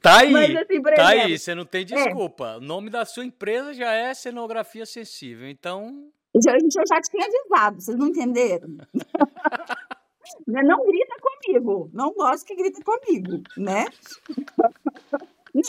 [0.00, 1.84] Tá aí, Mas, assim, tá exemplo, aí, você não tem é.
[1.84, 2.52] desculpa.
[2.52, 2.56] É.
[2.58, 6.10] O nome da sua empresa já é cenografia sensível, então...
[6.44, 8.76] Já, eu já tinha avisado, vocês não entenderam?
[10.46, 13.86] Né, não grita comigo, não gosto que grita comigo, né?
[15.54, 15.60] É,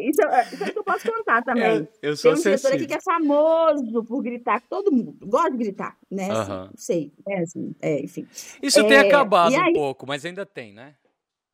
[0.00, 0.20] isso,
[0.52, 1.64] isso é que eu posso contar também.
[1.64, 5.26] É, eu sou Tem um diretor aqui que é famoso por gritar com todo mundo.
[5.26, 6.28] Gosta de gritar, né?
[6.28, 7.12] Uh assim, sei.
[7.26, 8.26] É, assim, é, enfim.
[8.62, 10.94] Isso é, tem acabado aí, um pouco, mas ainda tem, né?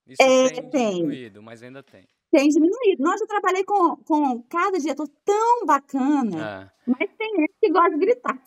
[0.07, 2.09] Isso é, tem, tem diminuído, mas ainda tem.
[2.31, 3.03] Tem diminuído.
[3.03, 6.91] Nossa, eu trabalhei com, com cada diretor tão bacana, é.
[6.91, 8.43] mas tem gente que gosta de gritar.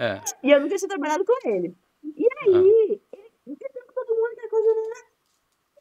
[0.00, 0.20] É.
[0.42, 1.76] e eu nunca tinha trabalhado com ele.
[2.02, 2.58] E aí, ah.
[3.46, 5.12] ele com todo mundo, aquela coisa, né?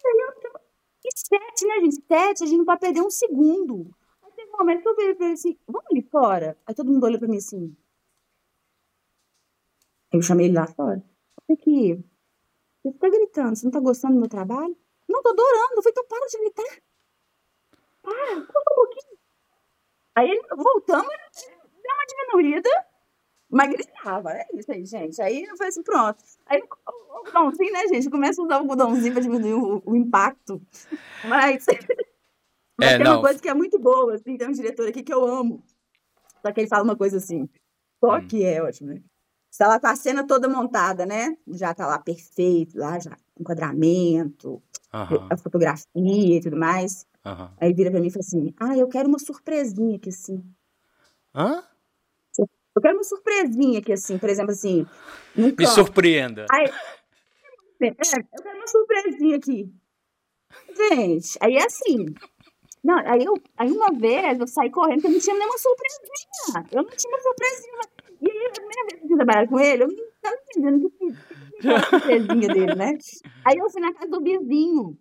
[0.03, 0.50] E aí eu e
[1.15, 1.95] sete, né, gente?
[2.07, 3.93] Sete, a gente não pode perder um segundo.
[4.23, 6.57] Aí teve um momento que eu virei pra ele assim, vamos ali fora?
[6.65, 7.75] Aí todo mundo olhou pra mim assim.
[10.11, 11.03] Eu chamei ele lá fora.
[11.47, 12.03] Falei que
[12.83, 14.75] você tá gritando, você não tá gostando do meu trabalho?
[15.07, 15.73] Não, tô adorando.
[15.75, 16.81] Eu falei, então para de gritar.
[18.01, 19.17] Para, um pouquinho.
[20.15, 21.07] Aí voltamos,
[21.81, 22.69] deu uma diminuída,
[23.51, 25.21] mas gritava, é isso aí, gente.
[25.21, 26.23] Aí eu falei assim, pronto.
[26.45, 28.09] Aí o algodãozinho, né, gente?
[28.09, 30.61] Começa a usar o algodãozinho para diminuir o, o, impacto.
[31.27, 31.65] Mas,
[32.79, 33.15] mas é, tem não.
[33.15, 35.61] uma coisa que é muito boa, assim, tem um diretor aqui que eu amo.
[36.41, 37.49] Só que ele fala uma coisa assim,
[37.99, 38.27] só hum.
[38.27, 39.01] que é ótimo, né?
[39.51, 41.35] Está lá com a cena toda montada, né?
[41.49, 44.63] Já tá lá perfeito, lá já enquadramento,
[45.29, 47.05] a fotografia e tudo mais.
[47.59, 50.41] Aí vira para mim e fala assim: Ah, eu quero uma surpresinha aqui assim.
[51.35, 51.63] Hã?
[52.75, 54.85] Eu quero uma surpresinha aqui, assim, por exemplo, assim.
[55.35, 56.45] Me surpreenda.
[56.51, 56.65] Aí,
[57.81, 59.69] é, eu quero uma surpresinha aqui.
[60.75, 62.05] Gente, aí é assim.
[62.83, 66.67] Não, aí, eu, aí uma vez eu saí correndo porque eu não tinha nenhuma surpresinha.
[66.71, 67.73] Eu não tinha uma surpresinha.
[68.21, 69.89] E aí, a primeira vez que eu trabalhar com ele, eu
[70.21, 72.97] tava entendendo que que era a surpresinha dele, né?
[73.45, 74.97] Aí eu fui na casa do vizinho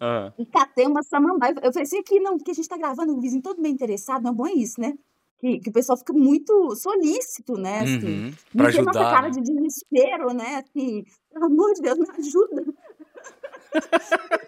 [0.00, 1.54] Ah, e catei uma samambaia.
[1.62, 4.22] Eu falei assim, aqui não, porque a gente tá gravando, o vizinho todo bem interessado,
[4.22, 4.94] não é bom é isso, né?
[5.42, 7.80] Que, que o pessoal fica muito solícito, né?
[7.80, 9.30] Assim, uhum, pra nossa ajudar, cara né?
[9.30, 10.62] de desespero, né?
[10.64, 12.64] Assim, pelo amor de Deus, me ajuda.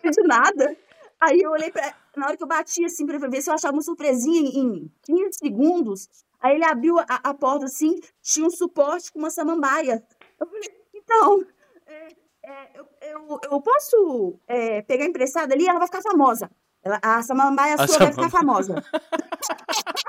[0.04, 0.76] Não de nada.
[1.20, 1.92] Aí eu olhei pra.
[2.16, 4.92] Na hora que eu bati assim pra ver se eu achava uma surpresinha em, em
[5.02, 6.09] 15 segundos,
[6.40, 10.00] aí ele abriu a, a porta assim, tinha um suporte com uma samambaia.
[10.38, 11.44] Eu falei, então,
[11.88, 12.09] é,
[12.44, 15.66] é, eu, eu, eu posso é, pegar emprestada ali?
[15.66, 16.48] Ela vai ficar famosa.
[16.85, 18.30] Ela, a samambaia A sua vai ficar samambaia.
[18.30, 18.85] famosa.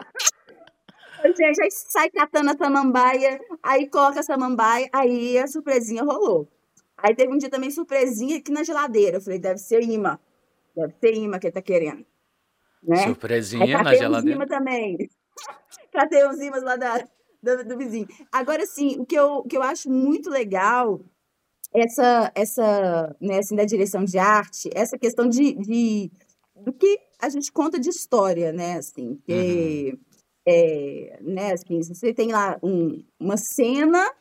[1.43, 6.47] A gente aí sai catando a samambaia, aí coloca a samambaia, aí a surpresinha rolou.
[6.97, 9.17] Aí teve um dia também surpresinha aqui na geladeira.
[9.17, 10.17] Eu falei, deve ser imã.
[10.75, 12.05] Deve ser imã que ele tá querendo.
[12.81, 13.03] Né?
[13.03, 14.35] Surpresinha na geladeira.
[14.37, 15.09] imãs também.
[15.91, 17.05] catei uns imãs lá da,
[17.41, 18.07] do, do vizinho.
[18.31, 21.01] Agora, sim, o que eu, que eu acho muito legal,
[21.73, 26.11] essa, essa, né, assim, da direção de arte, essa questão de, de
[26.55, 29.19] do que a gente conta de história, né, assim,
[29.93, 29.99] Uhum.
[30.45, 34.11] É, né, assim, você tem lá um, uma cena,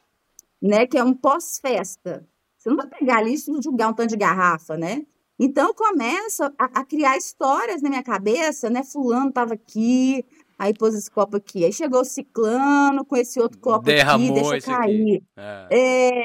[0.61, 2.27] né, que é um pós-festa.
[2.57, 5.05] Você não vai pegar ali e julgar um tanto de garrafa, né?
[5.39, 8.83] Então eu começo a, a criar histórias na minha cabeça, né?
[8.85, 10.25] Fulano tava aqui,
[10.59, 14.35] aí pôs esse copo aqui, aí chegou o ciclano com esse outro copo aqui, Derramou
[14.35, 14.67] deixa aqui.
[14.67, 15.23] cair.
[15.37, 15.69] É.
[15.71, 16.25] É,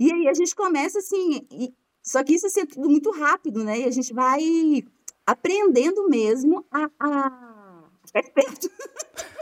[0.00, 3.80] e aí a gente começa assim, e- só que isso é tudo muito rápido, né?
[3.80, 4.40] E a gente vai
[5.26, 8.70] aprendendo mesmo a, a ficar esperto.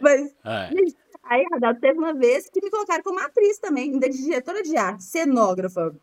[0.00, 0.70] Mas É.
[1.24, 4.76] aí, Adalto, teve uma vez que me colocaram como atriz também, ainda de diretora de
[4.76, 5.94] arte, cenógrafa.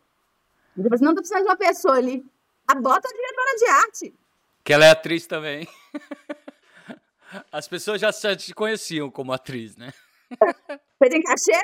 [0.76, 2.24] E depois, não, tô precisando de uma pessoa ali.
[2.68, 4.14] A bota a diretora de arte.
[4.64, 5.66] Que ela é atriz também.
[7.52, 9.92] As pessoas já se te conheciam como atriz, né?
[10.98, 11.60] Você tem cachê?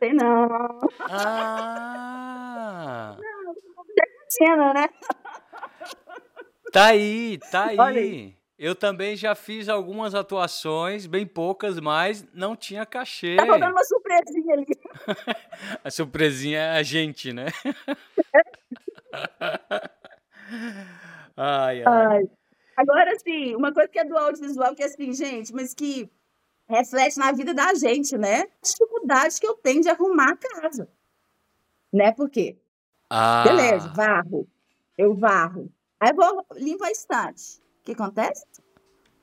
[0.00, 0.80] Tem não.
[1.00, 2.08] Ah!
[4.28, 4.88] Cena, né?
[6.72, 8.37] Tá aí, tá Olha aí.
[8.58, 13.36] Eu também já fiz algumas atuações, bem poucas, mas não tinha cachê.
[13.36, 14.66] Tá faltando uma surpresinha ali.
[15.84, 17.46] A surpresinha é a gente, né?
[21.36, 21.86] Ai, ai.
[21.86, 22.22] Ai.
[22.76, 26.10] Agora, assim, uma coisa que é do audiovisual, que é assim, gente, mas que
[26.68, 28.40] reflete na vida da gente, né?
[28.40, 30.88] A dificuldade que eu tenho de arrumar a casa.
[31.92, 32.10] Né?
[32.12, 32.56] Por quê?
[33.44, 34.48] Beleza, Ah, varro.
[34.96, 35.70] Eu varro.
[36.00, 37.60] Aí eu vou, limpo a estante.
[37.88, 38.44] O que acontece?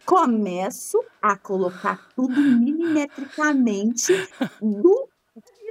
[0.07, 4.11] Começo a colocar tudo milimetricamente
[4.59, 5.07] do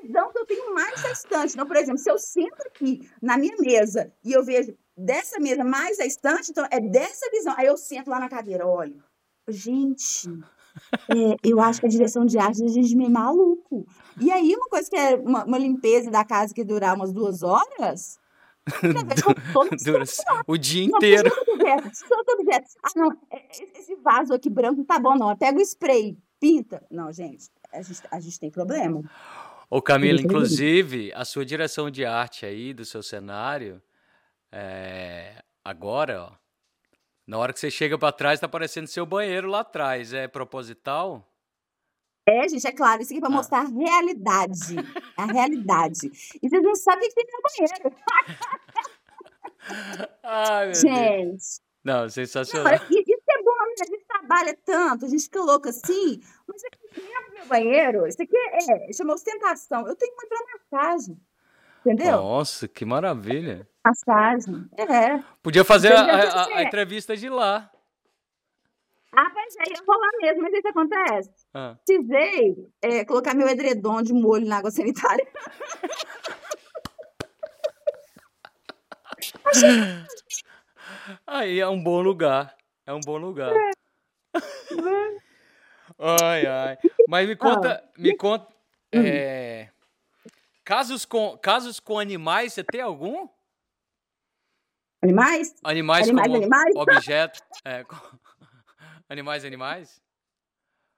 [0.01, 1.55] visão que eu tenho mais da estante.
[1.55, 5.65] Então, por exemplo, se eu sento aqui na minha mesa e eu vejo dessa mesa
[5.65, 7.53] mais a estante, então é dessa visão.
[7.57, 9.03] Aí eu sento lá na cadeira, olho.
[9.49, 10.29] Gente,
[11.09, 13.85] é, eu acho que a direção de arte de gente meio maluco.
[14.21, 17.43] E aí, uma coisa que é uma, uma limpeza da casa que durar umas duas
[17.43, 18.21] horas,
[19.85, 20.05] dura
[20.47, 21.31] o dia inteiro.
[21.65, 22.67] Tira outro objeto, tira outro objeto.
[22.83, 25.37] Ah, não, é- é- esse vaso aqui branco não tá bom, não.
[25.37, 26.85] Pega o spray, pinta.
[26.91, 29.03] Não, gente, a gente, a gente tem problema.
[29.71, 33.83] Ô Camila, inclusive, a sua direção de arte aí, do seu cenário,
[34.53, 36.33] é, agora, ó,
[37.27, 40.13] na hora que você chega pra trás, tá aparecendo seu banheiro lá atrás.
[40.13, 41.27] É proposital?
[42.29, 43.33] É, gente, é claro, isso aqui é pra Ah.
[43.33, 44.77] mostrar a realidade.
[45.17, 46.11] A realidade.
[46.43, 47.97] E vocês não sabem o que tem no banheiro.
[50.23, 50.81] Ai, meu Deus.
[50.81, 51.45] Gente,
[51.85, 52.75] Não, não, sensacional.
[52.75, 53.75] e- isso é bom, né?
[53.81, 58.07] A gente trabalha tanto, a gente fica louco assim, mas aqui dentro do meu banheiro,
[58.07, 59.87] isso aqui é, chama ostentação.
[59.87, 61.21] Eu tenho uma hidromassagem,
[61.85, 62.13] entendeu?
[62.13, 63.69] Nossa, que maravilha.
[63.85, 64.67] Massagem.
[64.79, 65.23] É.
[65.43, 66.15] Podia fazer a, Entendeu?
[66.31, 67.71] a- a Você- entrevista de lá.
[69.17, 71.31] Ah, pois é, ia rolar mesmo, mas aí o que acontece?
[71.55, 71.77] Ah.
[71.87, 75.25] Precisei é, colocar meu edredom de molho na água sanitária.
[81.27, 82.57] Aí é um bom lugar.
[82.87, 83.53] É um bom lugar.
[85.99, 86.79] Ai, ai.
[87.07, 88.53] Mas me conta, me conta.
[88.93, 89.69] é,
[90.65, 93.29] casos, com, casos com animais, você tem algum?
[95.03, 95.55] Animais?
[95.63, 96.75] Animais, Animais, como animais?
[96.77, 97.41] objeto?
[97.65, 97.95] É, co-
[99.09, 100.03] animais, animais?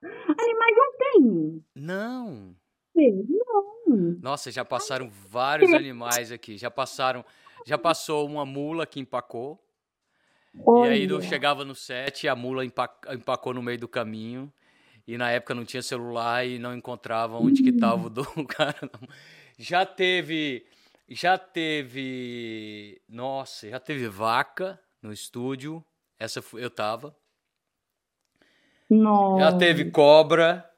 [0.02, 1.64] Animais não tem.
[1.74, 2.56] Não.
[2.94, 4.18] Não.
[4.22, 6.56] Nossa, já passaram vários animais aqui.
[6.56, 7.24] Já passaram.
[7.66, 9.60] Já passou uma mula que empacou.
[10.54, 11.28] E aí eu Olha.
[11.28, 14.50] chegava no set e a mula empa- empacou no meio do caminho.
[15.06, 18.90] E na época não tinha celular e não encontrava onde que tava o do cara.
[19.58, 20.64] Já teve.
[21.08, 23.00] Já teve.
[23.08, 25.84] Nossa, já teve vaca no estúdio.
[26.18, 27.14] Essa eu tava.
[28.90, 29.58] Já Nossa.
[29.58, 30.68] teve cobra.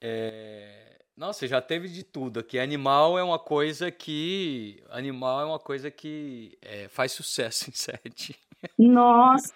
[0.00, 0.85] é,
[1.16, 2.58] Nossa, já teve de tudo aqui.
[2.58, 4.82] Animal é uma coisa que.
[4.90, 8.38] Animal é uma coisa que é, faz sucesso em sete.
[8.78, 9.54] Nossa!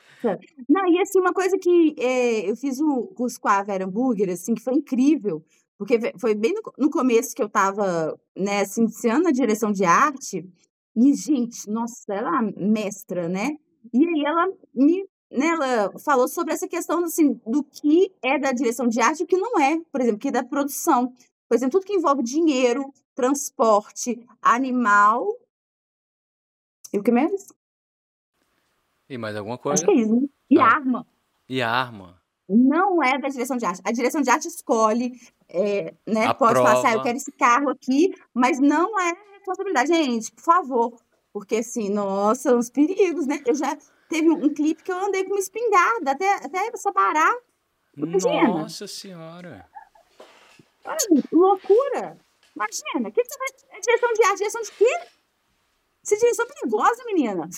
[0.68, 4.30] Não, e assim, uma coisa que é, eu fiz o curso com a Vera Burger,
[4.30, 5.44] assim, que foi incrível,
[5.78, 9.84] porque foi bem no, no começo que eu estava, né, assim, iniciando a direção de
[9.84, 10.46] arte,
[10.96, 13.56] e, gente, nossa, ela é mestra, né?
[13.92, 18.50] E aí ela me né, ela falou sobre essa questão assim, do que é da
[18.50, 21.12] direção de arte e o que não é, por exemplo, que é da produção.
[21.50, 25.26] Por exemplo, tudo que envolve dinheiro, transporte, animal.
[26.92, 27.48] E o que mais?
[29.08, 29.82] E mais alguma coisa?
[29.82, 30.14] Acho que é isso.
[30.14, 30.28] Né?
[30.48, 30.64] E ah.
[30.64, 31.06] arma.
[31.48, 32.22] E arma.
[32.48, 33.80] Não é da direção de arte.
[33.84, 36.26] A direção de arte escolhe, é, né?
[36.26, 36.72] A pode prova.
[36.72, 39.88] passar, eu quero esse carro aqui, mas não é responsabilidade.
[39.88, 41.02] Gente, por favor.
[41.32, 43.42] Porque assim, nossa, os perigos, né?
[43.44, 43.76] Eu já
[44.08, 47.36] teve um, clipe que eu andei com uma espingarda até, até parar.
[47.96, 48.46] Imagina.
[48.46, 48.86] Nossa
[50.82, 51.28] senhora.
[51.32, 52.18] loucura!
[52.54, 53.78] Imagina, o que, você vai.
[53.78, 55.00] É direção de arte, direção de quê?
[56.02, 57.48] Essa direção perigosa, menina.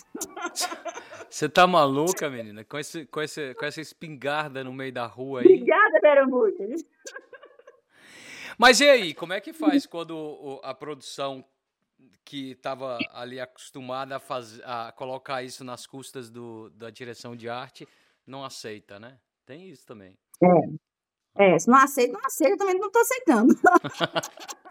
[1.30, 2.64] Você tá maluca, menina?
[2.64, 5.46] Com, esse, com, esse, com essa espingarda no meio da rua aí?
[5.46, 6.64] Obrigada, Berambuca.
[8.58, 11.44] Mas e aí, como é que faz quando a produção
[12.24, 17.48] que estava ali acostumada a, fazer, a colocar isso nas custas do, da direção de
[17.48, 17.88] arte
[18.26, 19.18] não aceita, né?
[19.46, 20.16] Tem isso também.
[20.42, 20.91] É.
[21.36, 23.54] É, se não aceita, não aceita, eu também não estou aceitando.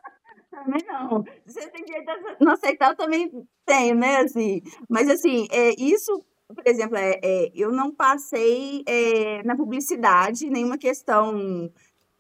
[0.51, 1.23] também não.
[1.47, 3.31] Se você tem direito a não aceitar, eu também
[3.65, 4.17] tenho, né?
[4.17, 10.49] Assim, mas assim, é, isso, por exemplo, é, é eu não passei é, na publicidade
[10.49, 11.71] nenhuma questão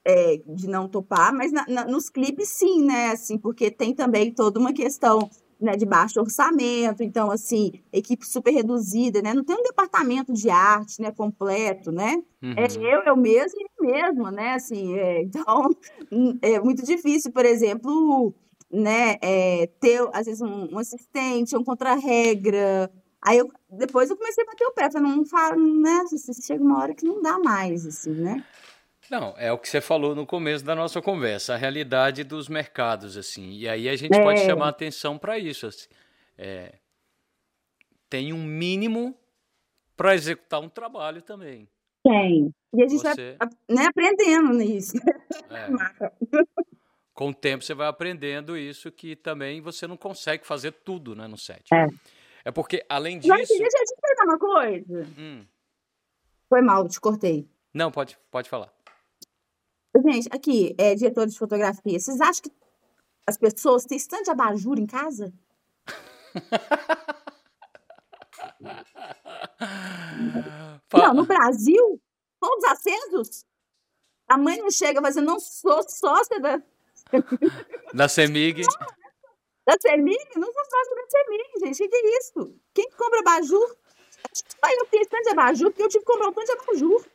[0.03, 3.11] é, de não topar, mas na, na, nos clipes sim, né?
[3.11, 5.29] Assim, porque tem também toda uma questão
[5.61, 9.33] né, de baixo orçamento, então, assim, equipe super reduzida, né?
[9.33, 12.21] Não tem um departamento de arte, né, completo, né?
[12.41, 12.53] É uhum.
[12.57, 14.53] É eu, eu mesmo e eu mesma, né?
[14.55, 15.69] Assim, é, então,
[16.41, 18.33] é muito difícil, por exemplo,
[18.71, 22.91] né, é, ter, às vezes, um, um assistente, um contra-regra,
[23.23, 26.05] Aí eu, depois eu comecei a bater o pé, falei, não falo, né?
[26.43, 28.43] Chega uma hora que não dá mais, assim, né?
[29.11, 33.17] Não, é o que você falou no começo da nossa conversa, a realidade dos mercados,
[33.17, 33.51] assim.
[33.51, 34.23] E aí a gente é.
[34.23, 35.67] pode chamar atenção para isso.
[35.67, 35.89] Assim.
[36.37, 36.75] É,
[38.09, 39.13] tem um mínimo
[39.97, 41.67] para executar um trabalho também.
[42.01, 42.55] Tem.
[42.73, 43.35] E a gente você...
[43.37, 44.93] vai né, aprendendo nisso.
[45.49, 45.67] É.
[47.13, 51.27] Com o tempo você vai aprendendo isso que também você não consegue fazer tudo né,
[51.27, 51.65] no set.
[51.73, 51.85] É.
[52.45, 53.27] É porque, além disso.
[53.27, 55.07] Mas deixa eu te perguntar uma coisa.
[55.19, 55.45] Hum.
[56.47, 57.45] Foi mal, te cortei.
[57.73, 58.73] Não, pode, pode falar.
[59.99, 62.51] Gente, aqui, é, diretor de fotografia, vocês acham que
[63.27, 65.33] as pessoas têm estante de abajur em casa?
[70.93, 72.01] não, no Brasil,
[72.39, 73.45] todos acesos.
[74.29, 76.61] A mãe não chega fazendo, não sou sócia da...
[77.93, 78.63] Da CEMIG.
[79.65, 80.29] Da CEMIG?
[80.37, 81.83] Não sou sócia da CEMIG, gente.
[81.83, 82.55] O que é isso?
[82.73, 83.75] Quem compra abajur?
[84.33, 87.05] Só eu tenho estante de abajur, porque eu tive que comprar um tanto de abajur.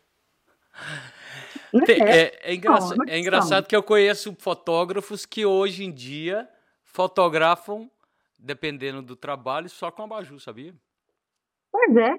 [1.85, 6.49] Tem, é, é, é, engraçado, é engraçado que eu conheço fotógrafos que hoje em dia
[6.83, 7.91] fotografam,
[8.39, 10.75] dependendo do trabalho, só com abajur, sabia?
[11.71, 12.19] Pois é,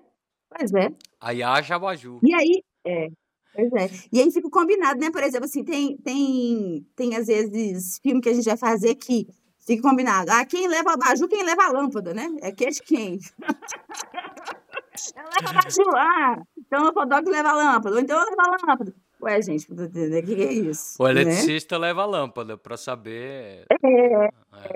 [0.49, 0.89] pois é.
[1.19, 2.19] Aí haja abajur.
[2.23, 3.07] E aí, é,
[3.53, 3.89] pois é.
[4.11, 5.09] E aí fica combinado, né?
[5.11, 9.27] Por exemplo, assim, tem, tem, tem às vezes filme que a gente vai fazer que
[9.65, 10.31] fica combinado.
[10.31, 12.27] Ah, quem leva abajur, quem leva a lâmpada, né?
[12.41, 13.19] É que quem.
[15.15, 18.49] Ela leva abajur, ah, então o fotógrafo leva a lâmpada, ou então eu levo a
[18.49, 18.95] lâmpada.
[19.19, 21.01] Ué, gente, o que é isso?
[21.01, 21.11] O né?
[21.11, 21.87] eletricista né?
[21.87, 23.65] leva a lâmpada para saber.
[23.83, 24.29] É, é.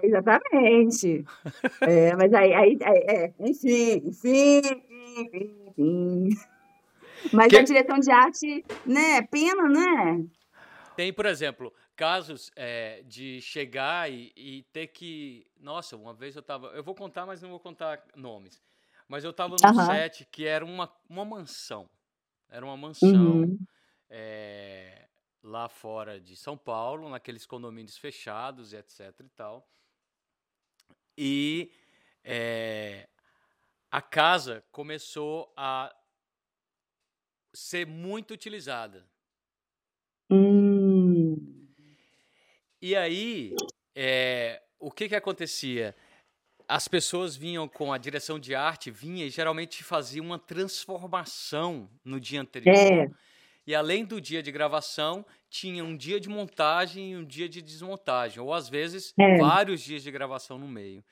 [0.03, 1.23] exatamente.
[1.81, 4.61] é, mas aí, aí, aí é, enfim, enfim,
[5.17, 6.29] enfim, enfim.
[7.31, 7.57] Mas que...
[7.57, 10.25] a direção de arte, né, pena, né?
[10.95, 15.45] Tem, por exemplo, casos é, de chegar e, e, ter que.
[15.59, 16.67] Nossa, uma vez eu tava.
[16.69, 18.59] Eu vou contar, mas não vou contar nomes.
[19.07, 21.87] Mas eu tava num set que era uma, uma mansão.
[22.49, 23.41] Era uma mansão.
[23.41, 23.59] Uhum
[24.11, 25.07] é,
[25.41, 29.67] lá fora de São Paulo, naqueles condomínios fechados e etc e tal.
[31.17, 31.71] E
[32.23, 33.07] é,
[33.89, 35.95] a casa começou a
[37.53, 39.09] ser muito utilizada.
[40.29, 41.69] Hum.
[42.81, 43.55] E aí,
[43.95, 45.95] é, o que que acontecia?
[46.67, 52.19] As pessoas vinham com a direção de arte, vinha e geralmente fazia uma transformação no
[52.19, 52.75] dia anterior.
[52.75, 53.30] É
[53.65, 57.61] e além do dia de gravação, tinha um dia de montagem e um dia de
[57.61, 59.37] desmontagem, ou às vezes é.
[59.37, 61.03] vários dias de gravação no meio.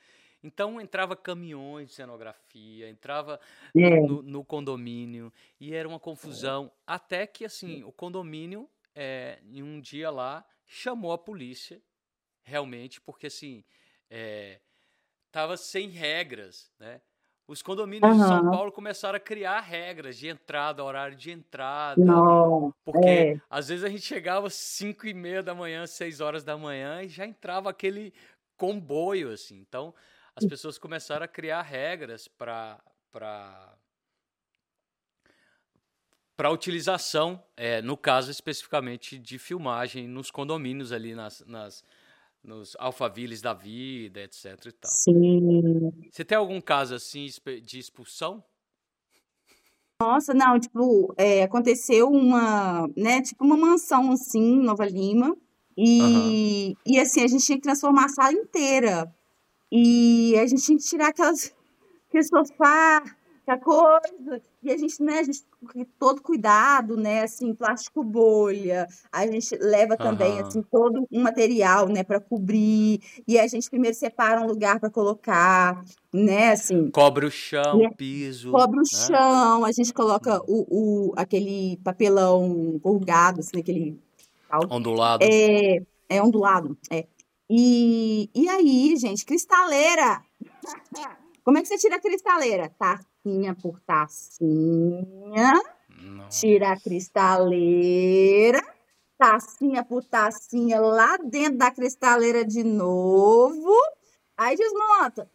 [0.42, 3.38] Então entrava caminhões de cenografia, entrava
[3.76, 4.00] é.
[4.00, 6.72] no, no, condomínio e era uma confusão.
[6.86, 11.80] Até que assim, o condomínio, é, em um dia lá, chamou a polícia,
[12.42, 13.62] realmente, porque assim,
[14.08, 14.60] é,
[15.30, 17.02] tava sem regras, né?
[17.50, 22.00] Os condomínios de São Paulo começaram a criar regras de entrada, horário de entrada.
[22.00, 23.40] Não, Porque é.
[23.50, 27.02] às vezes a gente chegava às 5 e meia da manhã, 6 horas da manhã
[27.02, 28.14] e já entrava aquele
[28.56, 29.58] comboio, assim.
[29.58, 29.92] Então,
[30.36, 32.78] as pessoas começaram a criar regras para
[33.10, 33.72] para
[36.52, 41.84] utilização, é, no caso especificamente de filmagem nos condomínios ali nas, nas
[42.42, 44.90] nos alfaviles da vida, etc e tal.
[44.90, 45.92] Sim.
[46.10, 47.28] Você tem algum caso assim
[47.62, 48.42] de expulsão?
[50.00, 55.36] Nossa, não, tipo, é, aconteceu uma, né, tipo uma mansão assim, em Nova Lima,
[55.76, 59.14] e, e assim, a gente tinha que transformar a sala inteira,
[59.70, 61.54] e a gente tinha que tirar aquelas,
[62.08, 63.02] aquele sofá,
[63.42, 65.42] aquela coisa, e a gente, né, a gente,
[65.98, 70.48] todo cuidado, né, assim, plástico bolha, a gente leva também, Aham.
[70.48, 74.90] assim, todo um material, né, para cobrir, e a gente primeiro separa um lugar para
[74.90, 75.82] colocar,
[76.12, 78.88] né, assim, Cobre o chão, e é- piso, cobre o né?
[79.06, 80.66] chão, a gente coloca o,
[81.10, 83.98] o, aquele papelão corrugado, assim, aquele
[84.68, 85.24] Ondulado.
[85.24, 87.06] é, é ondulado, é.
[87.48, 90.22] E, e aí, gente, cristaleira.
[91.42, 92.70] Como é que você tira a cristaleira?
[93.22, 95.52] Tacinha por tacinha,
[96.30, 96.82] tira a Nossa.
[96.84, 98.62] cristaleira,
[99.18, 103.74] tacinha por tacinha lá dentro da cristaleira de novo,
[104.38, 105.30] aí desmonta.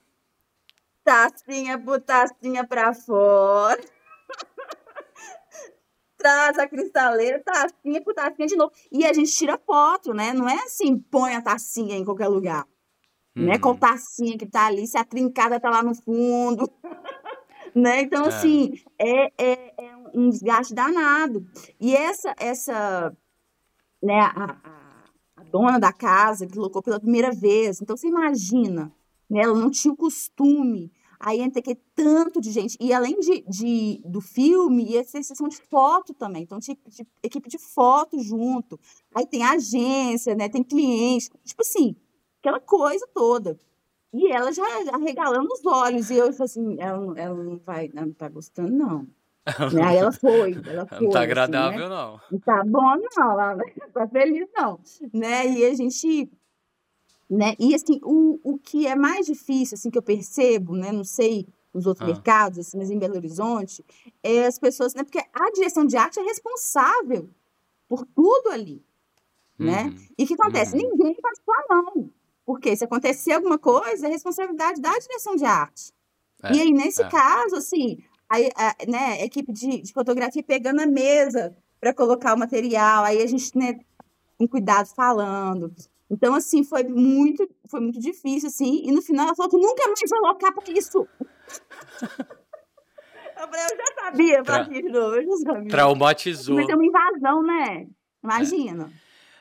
[1.03, 3.79] Tacinha por tacinha pra fora,
[6.17, 8.73] traz a cristaleira, tacinha por tacinha de novo.
[8.91, 10.33] E a gente tira foto, né?
[10.33, 12.65] Não é assim, põe a tacinha em qualquer lugar.
[13.35, 13.77] Não é com Uhum.
[13.77, 16.67] tacinha que tá ali, se a trincada tá lá no fundo,
[17.75, 18.01] né?
[18.01, 18.27] Então, É.
[18.29, 21.45] assim, é, é, é um desgaste danado.
[21.79, 23.15] E essa, essa,
[24.01, 28.91] né, a, a- dona da casa que colocou pela primeira vez, então você imagina,
[29.29, 29.41] né?
[29.41, 30.91] Ela não tinha o costume.
[31.19, 32.77] Aí entra que tanto de gente.
[32.79, 36.43] E além de, de- do filme, ia ser sessão de foto também.
[36.43, 38.77] Então tinha de- equipe de foto junto.
[39.13, 40.49] Aí tem agência, né?
[40.49, 41.29] Tem cliente.
[41.43, 41.95] Tipo assim,
[42.39, 43.57] aquela coisa toda.
[44.17, 44.63] E ela já
[44.93, 46.09] arregalando os olhos.
[46.09, 48.99] E eu falei assim, ela, não- ela não vai, ela não tá gostando, não.
[49.73, 49.83] Né?
[49.83, 51.19] Aí ela foi, ela foi, Não tá assim, né?
[51.19, 52.19] agradável, não.
[52.31, 54.79] Não tá bom, não, ela não tá feliz, não.
[55.13, 55.47] Né?
[55.49, 56.31] E a gente,
[57.29, 57.55] né?
[57.59, 60.91] E assim, o, o que é mais difícil, assim, que eu percebo, né?
[60.91, 62.11] Não sei nos outros Ah.
[62.13, 63.85] mercados, assim, mas em Belo Horizonte,
[64.23, 65.03] é as pessoas, né?
[65.03, 67.29] Porque a direção de arte é responsável
[67.89, 68.81] por tudo ali,
[69.59, 69.83] né?
[69.87, 69.95] Uhum.
[70.17, 70.75] E o que acontece?
[70.77, 70.89] Uhum.
[70.91, 72.09] Ninguém pode falar não.
[72.45, 75.91] Porque se acontecer alguma coisa, é responsabilidade da direção de arte.
[76.51, 77.09] E É, aí, nesse é.
[77.09, 77.97] caso, assim,
[78.29, 83.03] aí, a, né, a equipe de, de fotografia pegando a mesa para colocar o material,
[83.03, 83.79] aí a gente, né,
[84.37, 85.73] com cuidado falando.
[86.09, 89.87] Então, assim, foi muito, foi muito difícil, assim, e no final ela falou que nunca
[89.87, 91.07] mais vai alocar para isso.
[93.37, 95.69] Eu falei, eu já sabia, Tra- pra de novo, eu já sabia.
[95.69, 96.55] Traumatizou.
[96.55, 97.87] Mas é uma invasão, né?
[98.23, 98.89] Imagina.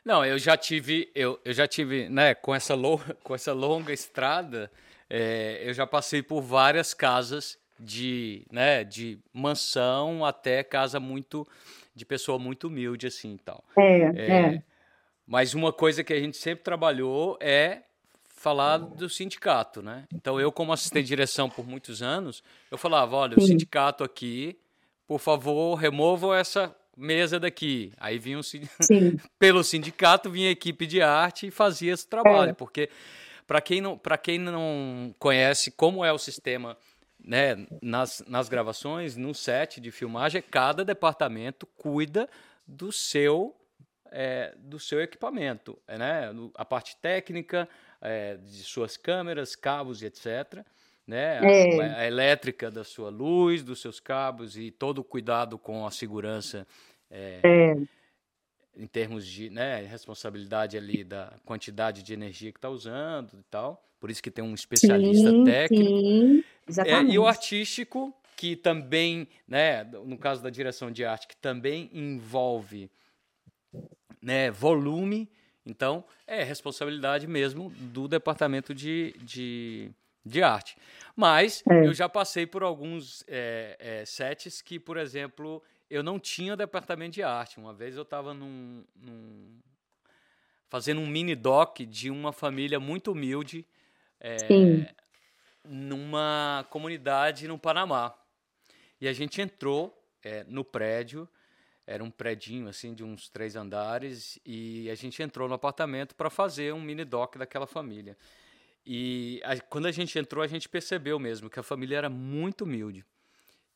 [0.05, 3.93] Não, eu já tive, eu, eu já tive, né, com essa, lo, com essa longa
[3.93, 4.71] estrada,
[5.09, 11.47] é, eu já passei por várias casas de, né, de mansão até casa muito,
[11.95, 13.65] de pessoa muito humilde, assim, e tal.
[13.77, 14.63] É, É,
[15.27, 17.83] mas uma coisa que a gente sempre trabalhou é
[18.45, 20.07] falar do sindicato, né?
[20.13, 23.47] Então, eu como assistente de direção por muitos anos, eu falava, olha, o Sim.
[23.47, 24.59] sindicato aqui,
[25.07, 27.93] por favor, removam essa mesa daqui.
[27.97, 28.63] Aí vinha sim.
[29.39, 32.89] pelo sindicato vinha a equipe de arte e fazia esse trabalho, porque
[33.47, 36.77] para quem não para quem não conhece como é o sistema
[37.23, 42.29] né, nas, nas gravações, no set de filmagem, cada departamento cuida
[42.67, 43.55] do seu
[44.11, 46.31] é, do seu equipamento, é, né?
[46.55, 47.69] A parte técnica,
[48.01, 50.65] é, de suas câmeras, cabos e etc.
[51.07, 51.39] Né?
[51.39, 51.99] A- É.
[52.01, 56.67] A, elétrica da sua luz, dos seus cabos e todo o cuidado com a segurança
[57.11, 57.77] É,
[58.77, 63.81] em termos de né, responsabilidade ali da quantidade de energia que está usando e tal.
[64.01, 65.97] Por isso que tem um especialista sim, técnico.
[65.99, 66.39] sim.
[66.41, 67.13] É, Exatamente.
[67.13, 72.91] e o artístico, que também, né, no caso da direção de arte, que também envolve
[74.21, 75.29] né, volume,
[75.65, 79.91] então é responsabilidade mesmo do departamento de, de,
[80.25, 80.77] de arte.
[81.15, 81.87] Mas É.
[81.87, 87.13] eu já passei por alguns é, é, sets que, por exemplo, eu não tinha departamento
[87.15, 87.59] de arte.
[87.59, 89.61] Uma vez eu estava num, num-
[90.69, 93.67] fazendo um mini doc de uma família muito humilde
[94.21, 94.37] é,
[95.65, 98.15] numa comunidade no Panamá.
[99.01, 101.29] E a gente entrou é, no prédio
[101.87, 106.31] era um predinho assim de uns três andares e a gente entrou no apartamento para
[106.31, 108.17] fazer um mini doc daquela família.
[108.87, 112.65] E a, quando a gente entrou, a gente percebeu mesmo que a família era muito
[112.65, 113.05] humilde.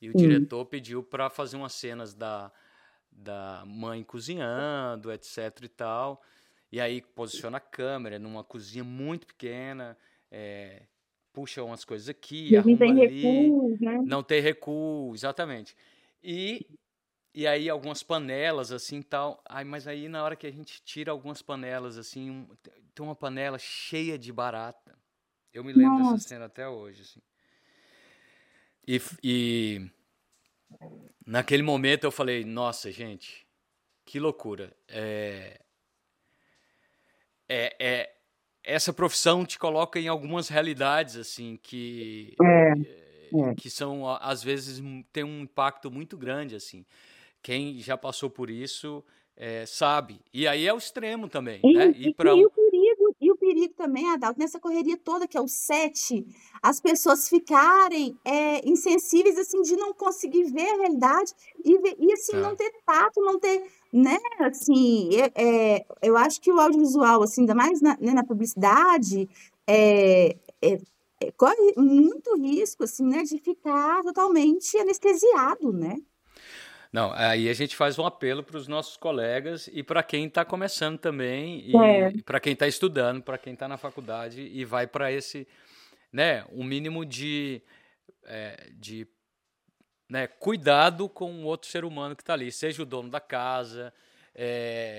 [0.01, 0.17] E o hum.
[0.17, 2.53] diretor pediu para fazer umas cenas da,
[3.11, 6.23] da mãe cozinhando, etc e tal.
[6.71, 9.97] E aí posiciona a câmera numa cozinha muito pequena,
[10.31, 10.83] é,
[11.33, 14.03] puxa umas coisas aqui, não tem ali, recuo, né?
[14.05, 15.75] não tem recuo, exatamente.
[16.23, 16.67] E
[17.35, 19.41] e aí algumas panelas assim tal.
[19.49, 22.49] Ai, mas aí na hora que a gente tira algumas panelas assim, um,
[22.95, 24.98] tem uma panela cheia de barata.
[25.59, 26.13] Eu me lembro Nossa.
[26.13, 27.21] dessa cena até hoje, assim.
[28.87, 29.91] E, e
[31.27, 33.45] naquele momento eu falei, nossa, gente,
[34.05, 34.73] que loucura.
[34.87, 35.61] É,
[37.49, 38.15] é, é,
[38.63, 43.55] essa profissão te coloca em algumas realidades, assim, que, é, é.
[43.57, 44.81] que são, às vezes,
[45.13, 46.87] tem um impacto muito grande, assim.
[47.43, 49.05] Quem já passou por isso
[49.37, 50.21] é, sabe.
[50.33, 51.93] E aí é o extremo também, e, né?
[51.97, 52.33] E, pra...
[52.33, 52.51] e o
[53.69, 56.27] e perigo também, Adalto, nessa correria toda que é o sete,
[56.63, 61.33] as pessoas ficarem é, insensíveis, assim, de não conseguir ver a realidade
[61.65, 62.41] e, ver, e assim, é.
[62.41, 63.63] não ter tato, não ter,
[63.93, 68.25] né, assim, é, é, eu acho que o audiovisual, assim, ainda mais na, né, na
[68.25, 69.29] publicidade,
[69.67, 70.81] é, é,
[71.21, 75.99] é, corre muito risco, assim, né, de ficar totalmente anestesiado, né?
[76.93, 80.45] Não, aí a gente faz um apelo para os nossos colegas e para quem está
[80.45, 82.23] começando também, e é.
[82.25, 85.47] para quem está estudando, para quem está na faculdade e vai para esse,
[86.11, 87.61] né, um mínimo de,
[88.25, 89.07] é, de
[90.09, 93.93] né, cuidado com o outro ser humano que está ali, seja o dono da casa,
[94.35, 94.97] é,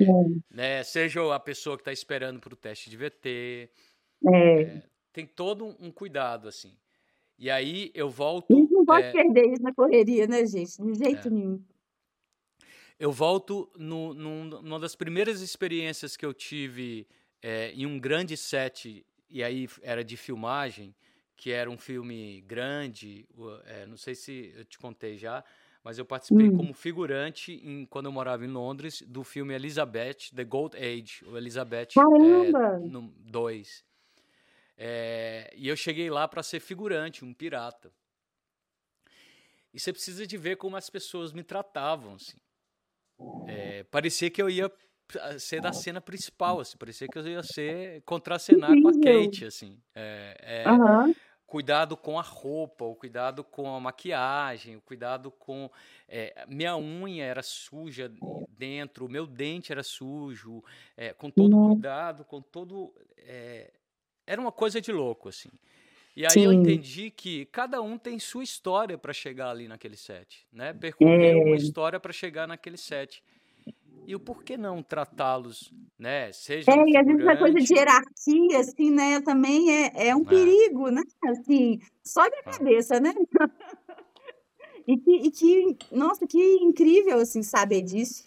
[0.52, 3.70] né, seja a pessoa que está esperando para o teste de VT.
[4.28, 4.62] É.
[4.62, 4.84] é.
[5.12, 6.78] tem todo um cuidado, assim.
[7.40, 8.54] E aí eu volto.
[8.70, 10.80] não pode é perder isso na correria, né, gente?
[10.84, 11.32] De jeito é.
[11.32, 11.64] nenhum.
[13.00, 17.08] Eu volto no, numa das primeiras experiências que eu tive
[17.42, 20.94] é, em um grande set, e aí era de filmagem,
[21.38, 23.26] que era um filme grande,
[23.66, 25.42] é, não sei se eu te contei já,
[25.82, 26.58] mas eu participei hum.
[26.58, 31.38] como figurante em, quando eu morava em Londres do filme Elizabeth, The Gold Age, o
[31.38, 31.94] Elizabeth
[33.18, 33.86] 2.
[34.78, 37.94] É, e eu cheguei lá para ser figurante, um pirata.
[39.74, 42.38] E você precisa de ver como as pessoas me tratavam, assim.
[43.48, 44.72] É, parecia que eu ia
[45.40, 49.78] ser da cena principal, assim, parecia que eu ia ser contracenar com a Kate, assim.
[49.96, 51.14] É, é, uhum.
[51.48, 55.70] Cuidado com a roupa, o cuidado com a maquiagem, o cuidado com.
[56.08, 58.12] É, minha unha era suja
[58.50, 60.64] dentro, o meu dente era sujo,
[60.96, 61.70] é, com todo uhum.
[61.70, 62.94] cuidado, com todo.
[63.18, 63.74] É,
[64.28, 65.50] era uma coisa de louco, assim.
[66.16, 66.46] E aí Sim.
[66.46, 70.74] eu entendi que cada um tem sua história para chegar ali naquele set, né?
[70.74, 71.36] Percorrer é.
[71.36, 73.24] uma história para chegar naquele set.
[74.06, 76.32] E o porquê não tratá-los, né?
[76.32, 79.22] Seja é, e às vezes essa coisa de hierarquia, assim, né?
[79.22, 80.26] Também é, é um é.
[80.26, 81.04] perigo, né?
[81.26, 82.54] Assim, sobe a é.
[82.54, 83.14] cabeça, né?
[84.88, 88.24] e, que, e que, nossa, que incrível, assim, saber disso.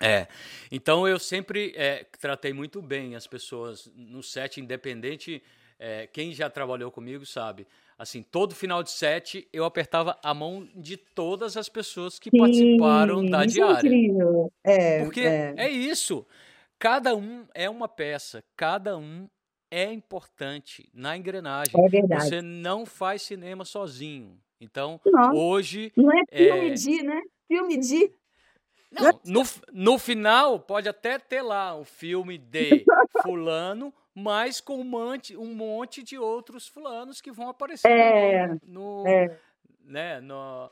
[0.00, 0.28] É,
[0.70, 5.42] então eu sempre é, tratei muito bem as pessoas no set, independente
[5.82, 7.66] é, quem já trabalhou comigo sabe.
[7.98, 12.38] Assim, todo final de set eu apertava a mão de todas as pessoas que Sim,
[12.38, 13.90] participaram da é diária.
[14.62, 14.98] É.
[14.98, 15.54] É, Porque é.
[15.56, 16.26] é isso.
[16.78, 19.26] Cada um é uma peça, cada um
[19.70, 21.72] é importante na engrenagem.
[21.82, 22.24] É verdade.
[22.24, 24.38] Você não faz cinema sozinho.
[24.60, 25.00] Então,
[25.34, 25.92] hoje.
[25.96, 26.74] Não é filme é...
[26.74, 27.22] de, né?
[27.48, 28.12] Filme de.
[28.90, 32.84] Não, no, no final, pode até ter lá um filme de
[33.22, 39.06] Fulano, mas com um monte, um monte de outros fulanos que vão aparecer é, no,
[39.06, 39.38] é.
[39.84, 40.70] Né, no,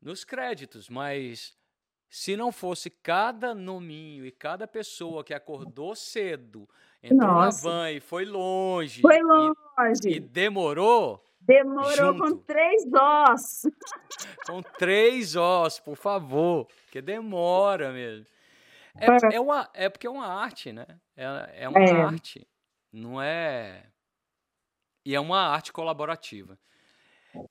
[0.00, 0.88] nos créditos.
[0.88, 1.56] Mas
[2.08, 6.68] se não fosse cada nominho e cada pessoa que acordou cedo,
[7.02, 7.68] entrou Nossa.
[7.68, 9.54] na van e foi longe, foi longe.
[10.04, 11.24] E, e demorou.
[11.40, 12.22] Demorou junto.
[12.22, 13.62] com três ós.
[14.46, 18.26] Com três ós, por favor, que demora mesmo.
[18.96, 20.86] É, é, uma, é porque é uma arte, né?
[21.16, 21.92] É, é uma é.
[21.92, 22.46] arte.
[22.92, 23.86] Não é.
[25.04, 26.58] E é uma arte colaborativa.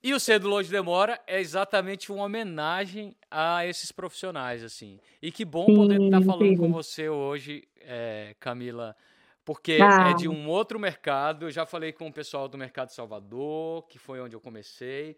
[0.01, 4.99] E o Cedo Longe Demora é exatamente uma homenagem a esses profissionais, assim.
[5.21, 6.57] E que bom poder estar tá falando sim.
[6.57, 8.95] com você hoje, é, Camila,
[9.43, 10.11] porque ah.
[10.11, 11.47] é de um outro mercado.
[11.47, 15.17] Eu já falei com o pessoal do Mercado Salvador, que foi onde eu comecei,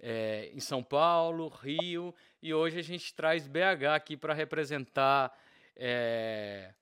[0.00, 5.32] é, em São Paulo, Rio, e hoje a gente traz BH aqui para representar
[5.76, 6.72] é,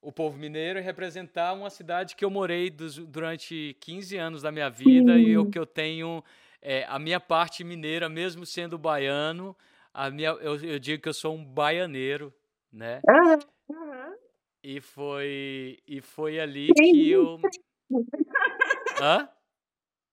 [0.00, 4.50] o povo mineiro e representar uma cidade que eu morei dos, durante 15 anos da
[4.50, 6.22] minha vida e o que eu tenho
[6.60, 9.56] é, a minha parte mineira, mesmo sendo baiano,
[9.92, 12.32] a minha, eu, eu digo que eu sou um baianeiro,
[12.72, 13.00] né?
[13.08, 14.14] Aham.
[14.64, 17.40] E foi, e foi ali que eu.
[19.00, 19.28] Hã?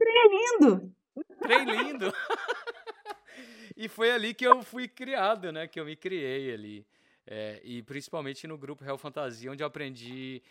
[0.02, 0.92] Lindo.
[1.40, 2.12] Trem lindo!
[3.78, 5.68] e foi ali que eu fui criado, né?
[5.68, 6.88] Que eu me criei ali.
[7.32, 10.42] É, e principalmente no grupo Real Fantasia, onde eu aprendi.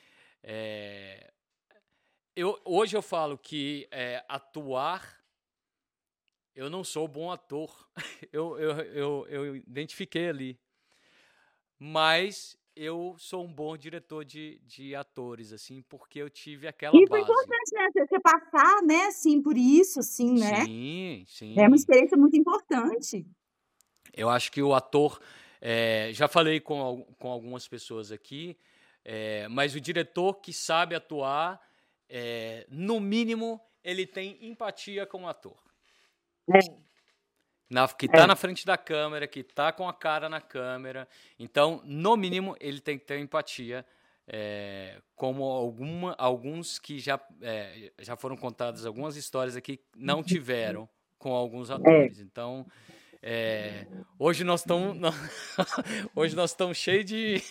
[0.45, 1.33] é,
[2.37, 5.19] eu, hoje eu falo que é, atuar.
[6.55, 7.89] Eu não sou bom ator.
[8.33, 10.59] Eu, eu, eu, eu identifiquei ali.
[11.79, 17.07] Mas eu sou um bom diretor de, de atores, assim, porque eu tive aquela E
[17.09, 17.31] foi base.
[17.33, 20.65] importante, né, você você passar, né, assim, por isso, assim, né?
[20.65, 21.59] Sim, sim.
[21.59, 23.27] É uma experiência muito importante.
[24.17, 25.21] Eu acho que o ator,
[25.61, 28.57] é, já falei com, com algumas pessoas aqui,
[29.05, 31.61] é, mas o diretor que sabe atuar,
[32.09, 35.59] é, no mínimo, ele tem empatia com o ator.
[36.55, 36.59] É.
[37.71, 38.27] Na, que está É.
[38.27, 41.07] na frente da câmera, que está com a cara na câmera.
[41.39, 43.85] Então, no mínimo, ele tem que ter empatia.
[44.31, 47.19] é, como alguma, alguns que já,
[47.99, 50.87] já foram contadas algumas histórias aqui não tiveram
[51.19, 52.21] com alguns atores.
[52.21, 52.67] Então,
[53.23, 53.87] é,
[54.19, 54.97] hoje nós estamos
[56.15, 57.43] hoje nós estamos cheios de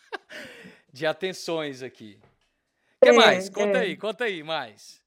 [0.92, 2.18] de atenções aqui.
[3.02, 3.48] O que É, mais?
[3.50, 3.80] Conta é.
[3.82, 5.00] aí, conta aí mais.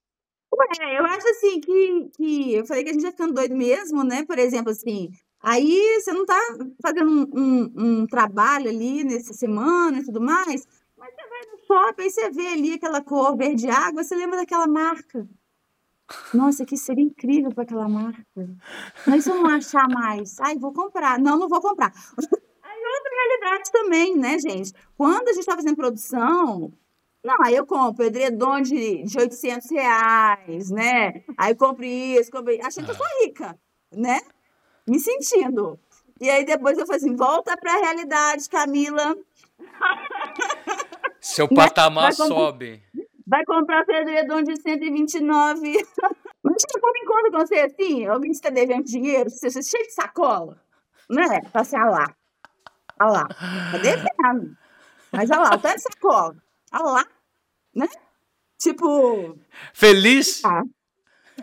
[0.53, 4.03] Ué, eu acho assim que, que eu falei que a gente vai ficando doido mesmo,
[4.03, 4.25] né?
[4.25, 5.09] Por exemplo, assim,
[5.41, 6.39] aí você não tá
[6.81, 10.67] fazendo um, um, um trabalho ali nessa semana e tudo mais,
[10.97, 14.37] mas você vai no shopping e você vê ali aquela cor verde água, você lembra
[14.37, 15.27] daquela marca.
[16.33, 18.23] Nossa, que seria incrível para aquela marca.
[19.05, 21.19] Mas se eu não achar mais, ai, vou comprar.
[21.19, 21.91] Não, não vou comprar.
[22.17, 24.73] Aí outra realidade também, né, gente?
[24.97, 26.71] Quando a gente está fazendo produção,
[27.23, 31.23] não, aí eu compro edredom de, de 800 reais, né?
[31.37, 33.59] Aí eu compro isso, compro achando que eu sou rica,
[33.91, 34.19] né?
[34.87, 35.79] Me sentindo.
[36.21, 39.15] E aí depois eu falei assim, volta para a realidade, Camila.
[41.21, 41.55] Seu Né?
[41.55, 42.81] patamar sobe.
[43.29, 45.73] Vai comprar seu edredom de 129.
[46.41, 49.93] Mas você como encontra com você assim, alguém está devendo dinheiro, você você cheio de
[49.93, 50.59] sacola,
[51.07, 51.41] né?
[51.51, 52.15] Fala assim, ah lá,
[52.97, 54.57] ah lá, tá devendo.
[55.11, 56.35] Mas olha lá, o tanto de sacola,
[56.73, 57.05] olha lá,
[57.75, 57.87] né?
[58.57, 59.37] Tipo,
[59.73, 60.43] Feliz?
[60.45, 60.63] ah,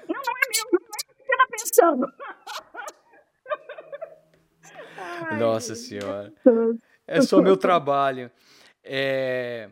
[0.09, 2.13] não, não é mesmo, não é o que você tá pensando.
[5.31, 6.33] Ai, Nossa senhora.
[7.07, 8.31] É só meu trabalho.
[8.83, 9.71] É...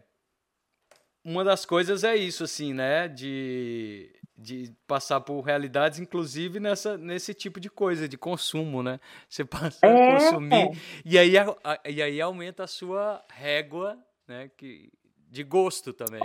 [1.25, 3.09] Uma das coisas é isso, assim, né?
[3.09, 9.01] De, de passar por realidades, inclusive nessa, nesse tipo de coisa, de consumo, né?
[9.29, 10.13] Você passa a É.
[10.13, 13.99] consumir e aí, a- a- e aí aumenta a sua régua,
[14.29, 14.51] né?
[14.57, 14.93] Que,
[15.31, 16.21] de gosto também.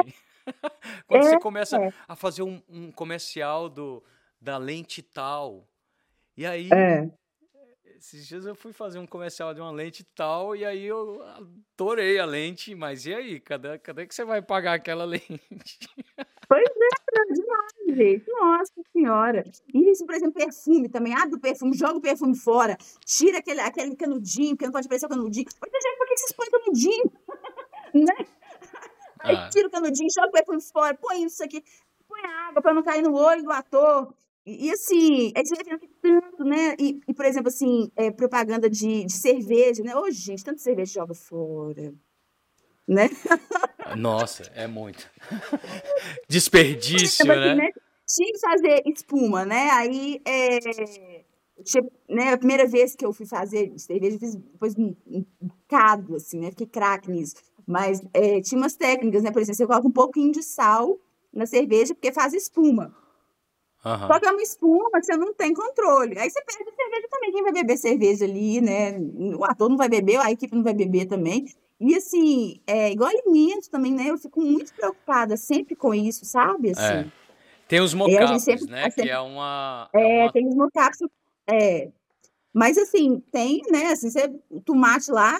[1.08, 1.93] Quando você começa é.
[2.08, 4.04] a fazer um, um comercial do,
[4.41, 5.66] da lente tal,
[6.36, 7.10] e aí É.
[8.00, 11.22] esses dias eu fui fazer um comercial de uma lente tal e aí eu
[11.76, 13.39] adorei a lente, mas e aí?
[13.39, 15.80] Cadê, cadê que você vai pagar aquela lente?
[16.47, 18.32] Pois é, é demais, gente.
[18.32, 19.43] Nossa senhora.
[19.74, 21.14] E isso, por exemplo, perfume também.
[21.14, 25.06] Abre o perfume, joga o perfume fora, tira aquele, aquele canudinho, porque não pode aparecer
[25.06, 25.45] o canudinho.
[25.62, 27.12] Mas, gente, por que vocês põem canudinho?
[27.93, 28.26] né?
[29.20, 29.50] Aí Ah.
[29.50, 31.62] tira o canudinho, joga o perfume fora, põe isso aqui,
[32.08, 34.14] põe água para não cair no olho do ator.
[34.50, 36.76] E, assim, vai vendo que tanto, né?
[36.80, 39.95] E, e, por exemplo, assim, é, propaganda de, de cerveja, né?
[39.95, 41.93] Ô, gente, tanto cerveja joga fora.
[42.88, 43.10] Né?
[43.95, 45.08] Nossa, é muito.
[46.28, 47.56] Desperdício, Tipo assim, né?
[47.56, 47.70] né?
[48.08, 49.70] Tinha que fazer espuma, né?
[49.70, 50.60] Aí, é,
[51.64, 55.24] tinha- né, a primeira vez que eu fui fazer cerveja, eu fiz depois um, um
[55.39, 56.50] bocado, assim, né?
[56.50, 57.36] Fiquei craque nisso.
[57.68, 59.32] Mas é, tinha umas técnicas, né?
[59.32, 60.97] Por exemplo, você coloca um pouquinho de sal
[61.32, 62.95] na cerveja, porque faz espuma.
[63.86, 64.07] Aham.
[64.07, 66.17] Só que é uma espuma que você não tem controle.
[66.19, 67.32] Aí você perde a cerveja também.
[67.32, 68.97] Quem vai beber cerveja ali, né?
[69.38, 71.45] O ator não vai beber, a equipe não vai beber também.
[71.80, 74.09] E assim, é igual alimento também, né?
[74.09, 76.71] Eu fico muito preocupada sempre com isso, sabe?
[76.71, 76.84] Assim.
[77.07, 77.11] É.
[77.69, 78.89] Tem os gente mockups, né?
[78.89, 79.89] Que é uma.
[79.93, 80.99] é É, uma- tem os mocaps.
[81.47, 81.89] É.
[82.53, 83.86] Mas assim, tem, né?
[83.91, 85.38] Assim, você, o tomate lá,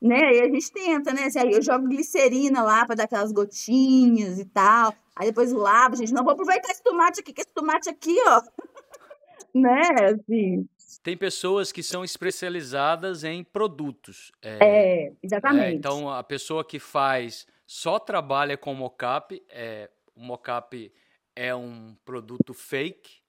[0.00, 0.20] né?
[0.26, 1.24] Aí a gente tenta, né?
[1.24, 4.94] Assim, aí eu jogo glicerina lá para dar aquelas gotinhas e tal.
[5.16, 6.12] Aí depois lavo, gente.
[6.12, 8.42] Não vou aproveitar esse tomate aqui, que esse tomate aqui, ó.
[9.54, 9.80] né?
[10.12, 10.68] Assim.
[11.02, 14.32] Tem pessoas que são especializadas em produtos.
[14.42, 15.76] É, É, É, exatamente.
[15.76, 20.92] então, a pessoa que faz só trabalha com mocap, é, o mocap
[21.36, 23.22] é um produto fake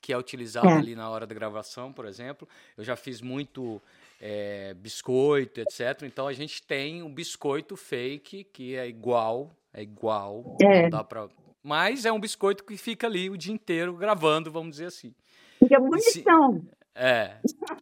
[0.00, 0.72] que é utilizado É.
[0.72, 2.48] ali na hora da gravação, por exemplo.
[2.76, 3.80] Eu já fiz muito
[4.20, 6.02] é, biscoito, etc.
[6.02, 10.82] Então, a gente tem um biscoito fake que é igual, é igual, É.
[10.82, 11.28] não dá pra...
[11.62, 15.14] Mas é um biscoito que fica ali o dia inteiro gravando, vamos dizer assim.
[15.58, 16.66] Fica bonitão.
[16.94, 17.36] É,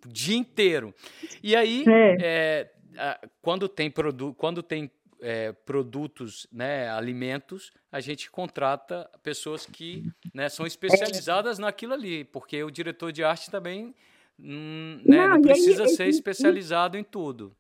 [0.05, 0.95] o dia inteiro.
[1.43, 2.71] E aí, é.
[2.95, 10.05] É, quando tem, produ quando tem é, produtos, né, alimentos, a gente contrata pessoas que
[10.35, 13.95] né, são especializadas naquilo ali, porque o diretor de arte também
[14.39, 17.55] hum, né, não, não, precisa aí, ser especializado em tudo.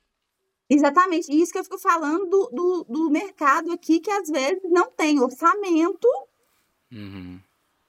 [0.72, 4.88] Exatamente, isso que eu fico falando do, do, do mercado aqui, que às vezes não
[4.92, 6.08] tem orçamento,
[6.92, 7.40] uhum.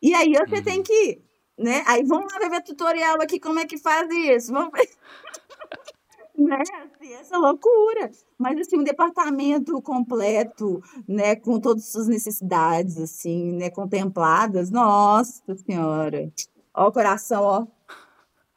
[0.02, 0.64] e aí você uhum.
[0.64, 1.22] tem que,
[1.56, 4.90] né, aí vamos lá ver tutorial aqui, como é que faz isso, vamos ver.
[6.36, 8.12] né, assim, essa loucura.
[8.38, 15.56] Mas, assim, um departamento completo, né, com todas as suas necessidades, assim, né, contempladas, nossa
[15.56, 16.32] senhora.
[16.74, 17.68] Ó o coração, ó.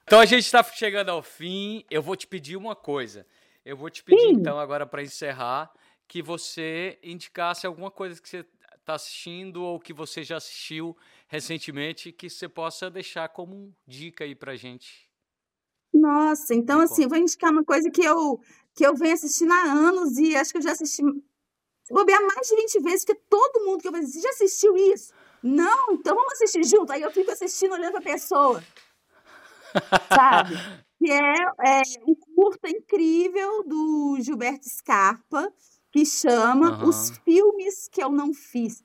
[0.04, 1.84] Então a gente está chegando ao fim.
[1.90, 3.26] Eu vou te pedir uma coisa.
[3.64, 4.32] Eu vou te pedir, Sim.
[4.32, 5.72] então, agora para encerrar,
[6.06, 8.46] que você indicasse alguma coisa que você
[8.76, 10.96] está assistindo ou que você já assistiu
[11.26, 15.08] recentemente que você possa deixar como dica aí para gente.
[15.92, 18.38] Nossa, então, assim, vou indicar uma coisa que eu,
[18.74, 21.02] que eu venho assistindo há anos e acho que eu já assisti.
[21.90, 25.12] Vou ver mais de 20 vezes, porque todo mundo que eu vejo, já assistiu isso?
[25.42, 26.92] Não, então vamos assistir junto.
[26.92, 28.62] Aí eu fico assistindo, olhando para a pessoa.
[30.14, 30.54] Sabe?
[31.04, 35.52] Que é, é um curta incrível do Gilberto Scarpa,
[35.92, 36.88] que chama uhum.
[36.88, 38.82] Os Filmes que Eu Não Fiz.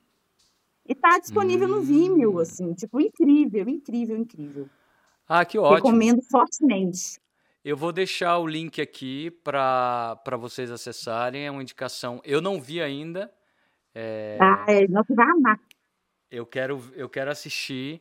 [0.86, 1.76] E tá disponível hum.
[1.76, 2.38] no Vimeo, hum.
[2.38, 4.68] assim, tipo, incrível, incrível, incrível.
[5.26, 5.76] Ah, que ótimo.
[5.76, 7.18] Recomendo fortemente.
[7.64, 11.46] Eu vou deixar o link aqui para vocês acessarem.
[11.46, 12.20] É uma indicação.
[12.22, 13.32] Eu não vi ainda.
[13.94, 14.36] É...
[14.40, 15.60] Ah, é, não vai amar.
[16.30, 18.00] Eu quero, eu quero assistir.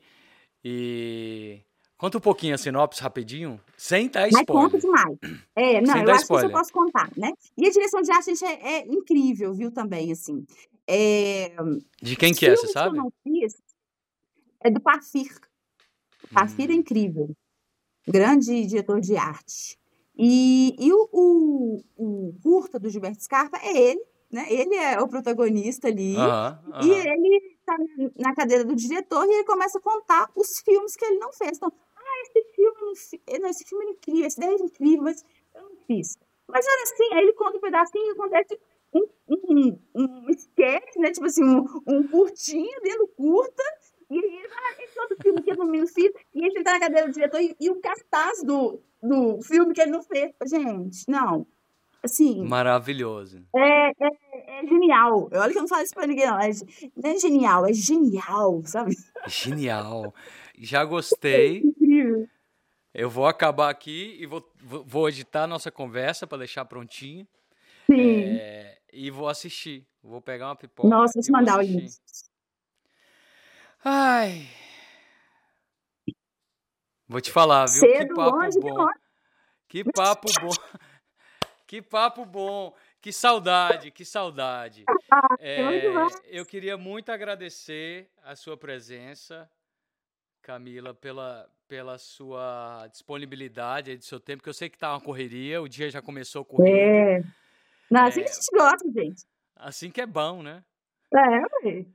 [0.64, 1.62] E
[2.00, 4.46] Conta um pouquinho a sinopse rapidinho, sem dar spoiler.
[4.48, 5.18] Mas conta demais.
[5.54, 6.50] É, não, sem eu acho spoiler.
[6.50, 7.30] que eu posso contar, né?
[7.58, 10.46] E a direção de arte, gente, é, é incrível, viu, também, assim.
[10.88, 11.54] É...
[12.02, 12.94] De quem que é, você sabe?
[12.94, 13.54] Que eu não fiz
[14.64, 15.30] é do Pafir.
[16.24, 16.76] O Pafir é hum.
[16.76, 17.36] é incrível.
[18.08, 19.78] Grande diretor de arte.
[20.18, 24.46] E, e o, o, o curta do Gilberto Scarpa é ele, né?
[24.50, 26.16] Ele é o protagonista ali.
[26.16, 26.86] Uh uh -huh.
[26.86, 27.76] E ele tá
[28.18, 31.58] na cadeira do diretor e ele começa a contar os filmes que ele não fez.
[31.58, 31.72] Então,
[32.94, 35.26] não, não, esse filme é incrível, esse ideia é incrível, mas
[35.56, 36.18] eu não fiz.
[36.48, 38.60] Mas era assim, aí ele conta um pedacinho e acontece
[38.94, 41.12] um, um, um sketch, né?
[41.12, 43.64] Tipo assim, um, um curtinho dentro curta,
[44.10, 47.08] e ele ah, esse outro filme que eu não fiz, e ele tá na cadeira
[47.08, 50.32] do diretor e, e o cartaz do, do filme que ele não fez.
[50.46, 51.46] Gente, não.
[52.02, 52.44] Assim.
[52.46, 53.44] Maravilhoso.
[53.54, 55.30] É, é, é genial.
[55.34, 56.40] Olha que eu não falo isso pra ninguém, não.
[56.40, 56.50] É,
[56.96, 58.96] não é genial, é genial, sabe?
[59.28, 60.14] Genial.
[60.58, 61.64] Já gostei.
[62.94, 67.28] Eu vou acabar aqui e vou, vou editar a nossa conversa para deixar prontinho.
[67.86, 68.38] Sim.
[68.38, 69.88] É, e vou assistir.
[70.02, 70.88] Vou pegar uma pipoca.
[70.88, 71.62] Nossa, eu mandar o.
[73.84, 74.48] Ai.
[77.08, 77.80] Vou te falar, viu?
[77.80, 78.88] Cedo, que papo longe, bom.
[79.68, 80.50] Que papo bom.
[81.66, 82.74] que papo bom.
[83.02, 84.84] Que saudade, que saudade.
[85.40, 85.62] É,
[86.26, 89.50] eu queria muito agradecer a sua presença,
[90.50, 95.62] Camila, pela, pela sua disponibilidade do seu tempo, que eu sei que tá uma correria,
[95.62, 96.76] o dia já começou correndo.
[96.76, 97.24] É.
[97.92, 99.26] Não, assim é, que a gente gosta, gente.
[99.56, 100.64] Assim que é bom, né?
[101.14, 101.86] É,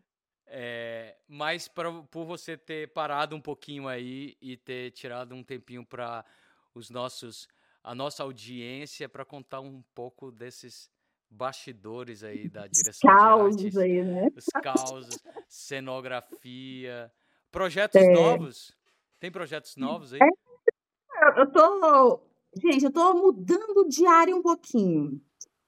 [0.47, 5.85] é mas pra, por você ter parado um pouquinho aí e ter tirado um tempinho
[5.85, 6.25] para
[6.73, 7.49] os nossos
[7.83, 10.89] a nossa audiência para contar um pouco desses
[11.29, 14.29] bastidores aí da direção causos de arte, aí, né?
[14.37, 17.13] os causos, cenografia,
[17.55, 18.13] Projetos é.
[18.13, 18.77] novos?
[19.21, 20.19] Tem projetos novos aí?
[20.21, 22.21] É, eu tô.
[22.61, 25.13] Gente, eu tô mudando de área um pouquinho.
[25.13, 25.21] Hum.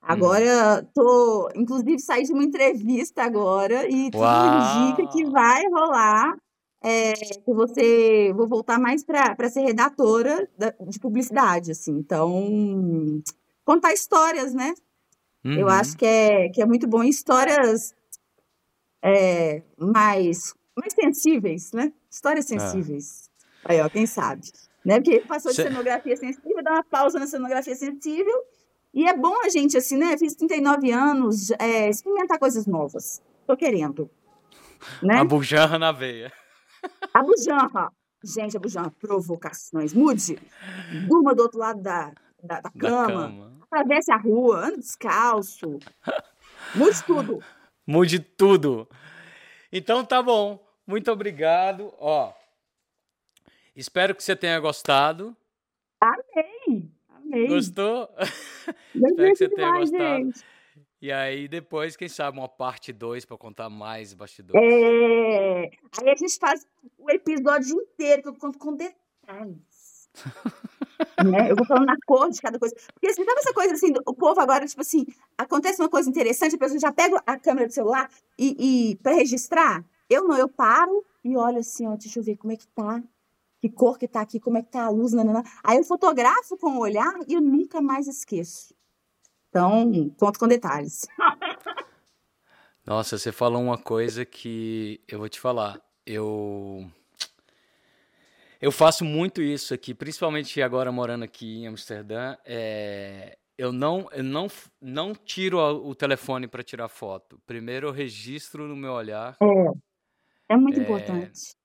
[0.02, 0.88] Agora, hum.
[0.92, 1.48] tô.
[1.54, 6.36] Inclusive, saí de uma entrevista agora e tudo indica que vai rolar.
[6.82, 11.92] É, que você vou voltar mais para ser redatora da, de publicidade, assim.
[11.92, 13.22] Então,
[13.64, 14.74] contar histórias, né?
[15.44, 15.52] Uhum.
[15.52, 17.04] Eu acho que é, que é muito bom.
[17.04, 17.94] Histórias
[19.02, 21.92] é, mais mais sensíveis, né?
[22.10, 22.58] Histórias é.
[22.58, 23.30] sensíveis.
[23.68, 23.72] É.
[23.72, 24.42] Aí, ó, quem sabe.
[24.84, 25.00] Né?
[25.00, 25.64] Porque passou de Cê...
[25.64, 28.44] cenografia sensível, dá uma pausa na cenografia sensível.
[28.94, 30.16] E é bom a gente, assim, né?
[30.16, 33.22] Fiz 39 anos, é, experimentar coisas novas.
[33.46, 34.10] Tô querendo.
[35.02, 35.16] Né?
[35.18, 36.32] A bujanra na veia.
[37.12, 37.90] A bujanra.
[38.24, 39.92] Gente, a bujanra, provocações.
[39.92, 40.38] Mude.
[41.08, 42.12] Durma do outro lado da,
[42.42, 43.06] da, da, cama.
[43.06, 43.56] da cama.
[43.70, 45.78] Atravesse a rua, anda descalço.
[46.74, 47.42] Mude tudo.
[47.86, 48.88] Mude tudo.
[49.70, 50.65] Então tá bom.
[50.86, 51.92] Muito obrigado.
[51.98, 52.32] Ó,
[53.74, 55.36] espero que você tenha gostado.
[56.00, 56.88] Amei.
[57.08, 57.48] Amei.
[57.48, 58.08] Gostou?
[58.94, 60.24] espero que você tenha gostado.
[60.24, 60.44] Gente.
[61.00, 64.62] E aí depois, quem sabe, uma parte 2 para contar mais bastidores.
[64.62, 65.70] É.
[66.00, 66.66] Aí a gente faz
[66.96, 70.08] o episódio inteiro que eu conto com detalhes.
[71.24, 71.50] né?
[71.50, 72.74] Eu vou falando na cor de cada coisa.
[72.94, 75.04] Porque assim, sabe essa coisa assim, o povo agora, tipo assim,
[75.36, 79.12] acontece uma coisa interessante, a pessoa já pega a câmera do celular e, e para
[79.14, 79.84] registrar.
[80.08, 83.02] Eu não, eu paro e olho assim, ó, deixa eu ver como é que tá,
[83.60, 85.42] que cor que tá aqui, como é que tá a luz, nanana.
[85.64, 88.74] Aí eu fotografo com o olhar e eu nunca mais esqueço.
[89.48, 91.06] Então, conto com detalhes.
[92.86, 95.80] Nossa, você falou uma coisa que eu vou te falar.
[96.04, 96.88] Eu
[98.60, 102.36] eu faço muito isso aqui, principalmente agora morando aqui em Amsterdã.
[102.44, 104.46] É, eu não, eu não,
[104.80, 107.40] não tiro o telefone para tirar foto.
[107.46, 109.36] Primeiro eu registro no meu olhar.
[109.42, 109.46] É,
[110.48, 111.56] é muito é, importante.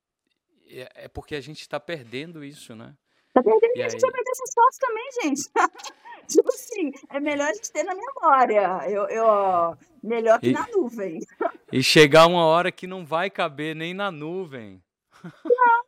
[0.68, 2.96] É, é, porque a gente está perdendo isso, né?
[3.34, 5.52] Tá perdendo e a gente vai perder essas fotos também, gente.
[6.28, 8.90] tipo assim, é melhor a gente ter na memória.
[8.90, 11.20] Eu, eu, melhor que e, na nuvem.
[11.72, 14.82] E chegar uma hora que não vai caber nem na nuvem.
[15.44, 15.84] Não.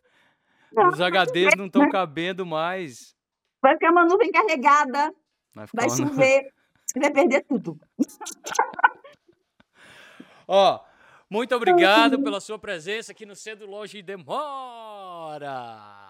[0.71, 3.15] não Os HDs não estão cabendo mais.
[3.61, 5.13] Vai ficar uma nuvem carregada.
[5.53, 6.53] Vai, vai chover.
[6.85, 7.79] Você vai perder tudo.
[10.47, 10.79] Ó,
[11.33, 15.47] muito obrigado pela sua presença aqui no Cedo Longe Demora.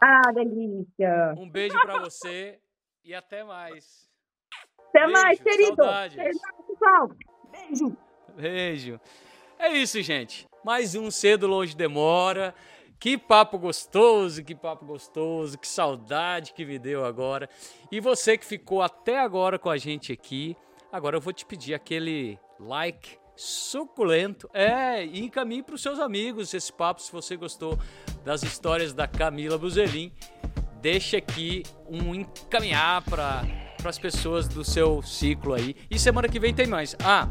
[0.04, 1.34] Ah, delícia.
[1.38, 2.60] Um beijo para você
[3.06, 4.10] e até mais.
[4.90, 5.76] Até Beijo, mais, querido.
[5.78, 6.18] Saudades.
[6.68, 7.10] pessoal.
[7.50, 7.98] Beijo.
[8.36, 9.00] Beijo.
[9.58, 10.46] É isso, gente.
[10.62, 12.54] Mais um Cedo Longe Demora.
[13.00, 17.50] Que papo gostoso, que papo gostoso, que saudade que me deu agora.
[17.90, 20.58] E você que ficou até agora com a gente aqui,
[20.92, 24.50] agora eu vou te pedir aquele like suculento.
[24.54, 27.78] É, e encaminhe para os seus amigos esse papo se você gostou
[28.24, 30.12] das histórias da Camila Buzelin.
[30.82, 33.44] Deixa aqui um encaminhar para
[33.84, 35.76] para as pessoas do seu ciclo aí.
[35.92, 36.96] E semana que vem tem mais.
[37.04, 37.28] Ah,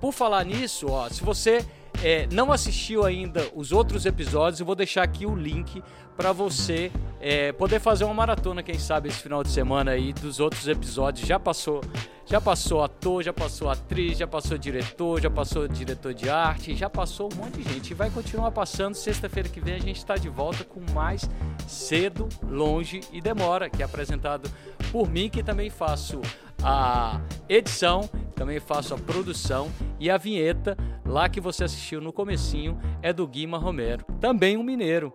[0.00, 1.62] por falar nisso, ó, se você
[2.02, 5.82] é, não assistiu ainda os outros episódios, eu vou deixar aqui o link
[6.16, 6.90] para você
[7.20, 11.26] é, poder fazer uma maratona, quem sabe, esse final de semana aí dos outros episódios.
[11.26, 11.80] Já passou,
[12.26, 16.90] já passou ator, já passou atriz, já passou diretor, já passou diretor de arte, já
[16.90, 17.90] passou um monte de gente.
[17.92, 18.94] E vai continuar passando.
[18.94, 21.28] Sexta-feira que vem a gente está de volta com mais
[21.66, 24.50] Cedo, Longe e Demora, que é apresentado
[24.90, 26.20] por mim, que também faço
[26.64, 32.78] a edição, também faço a produção e a vinheta lá que você assistiu no comecinho
[33.02, 35.12] é do Guima Romero, também um mineiro.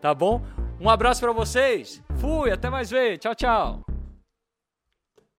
[0.00, 0.42] Tá bom?
[0.80, 2.02] Um abraço para vocês.
[2.16, 3.18] Fui, até mais ver.
[3.18, 3.89] Tchau, tchau.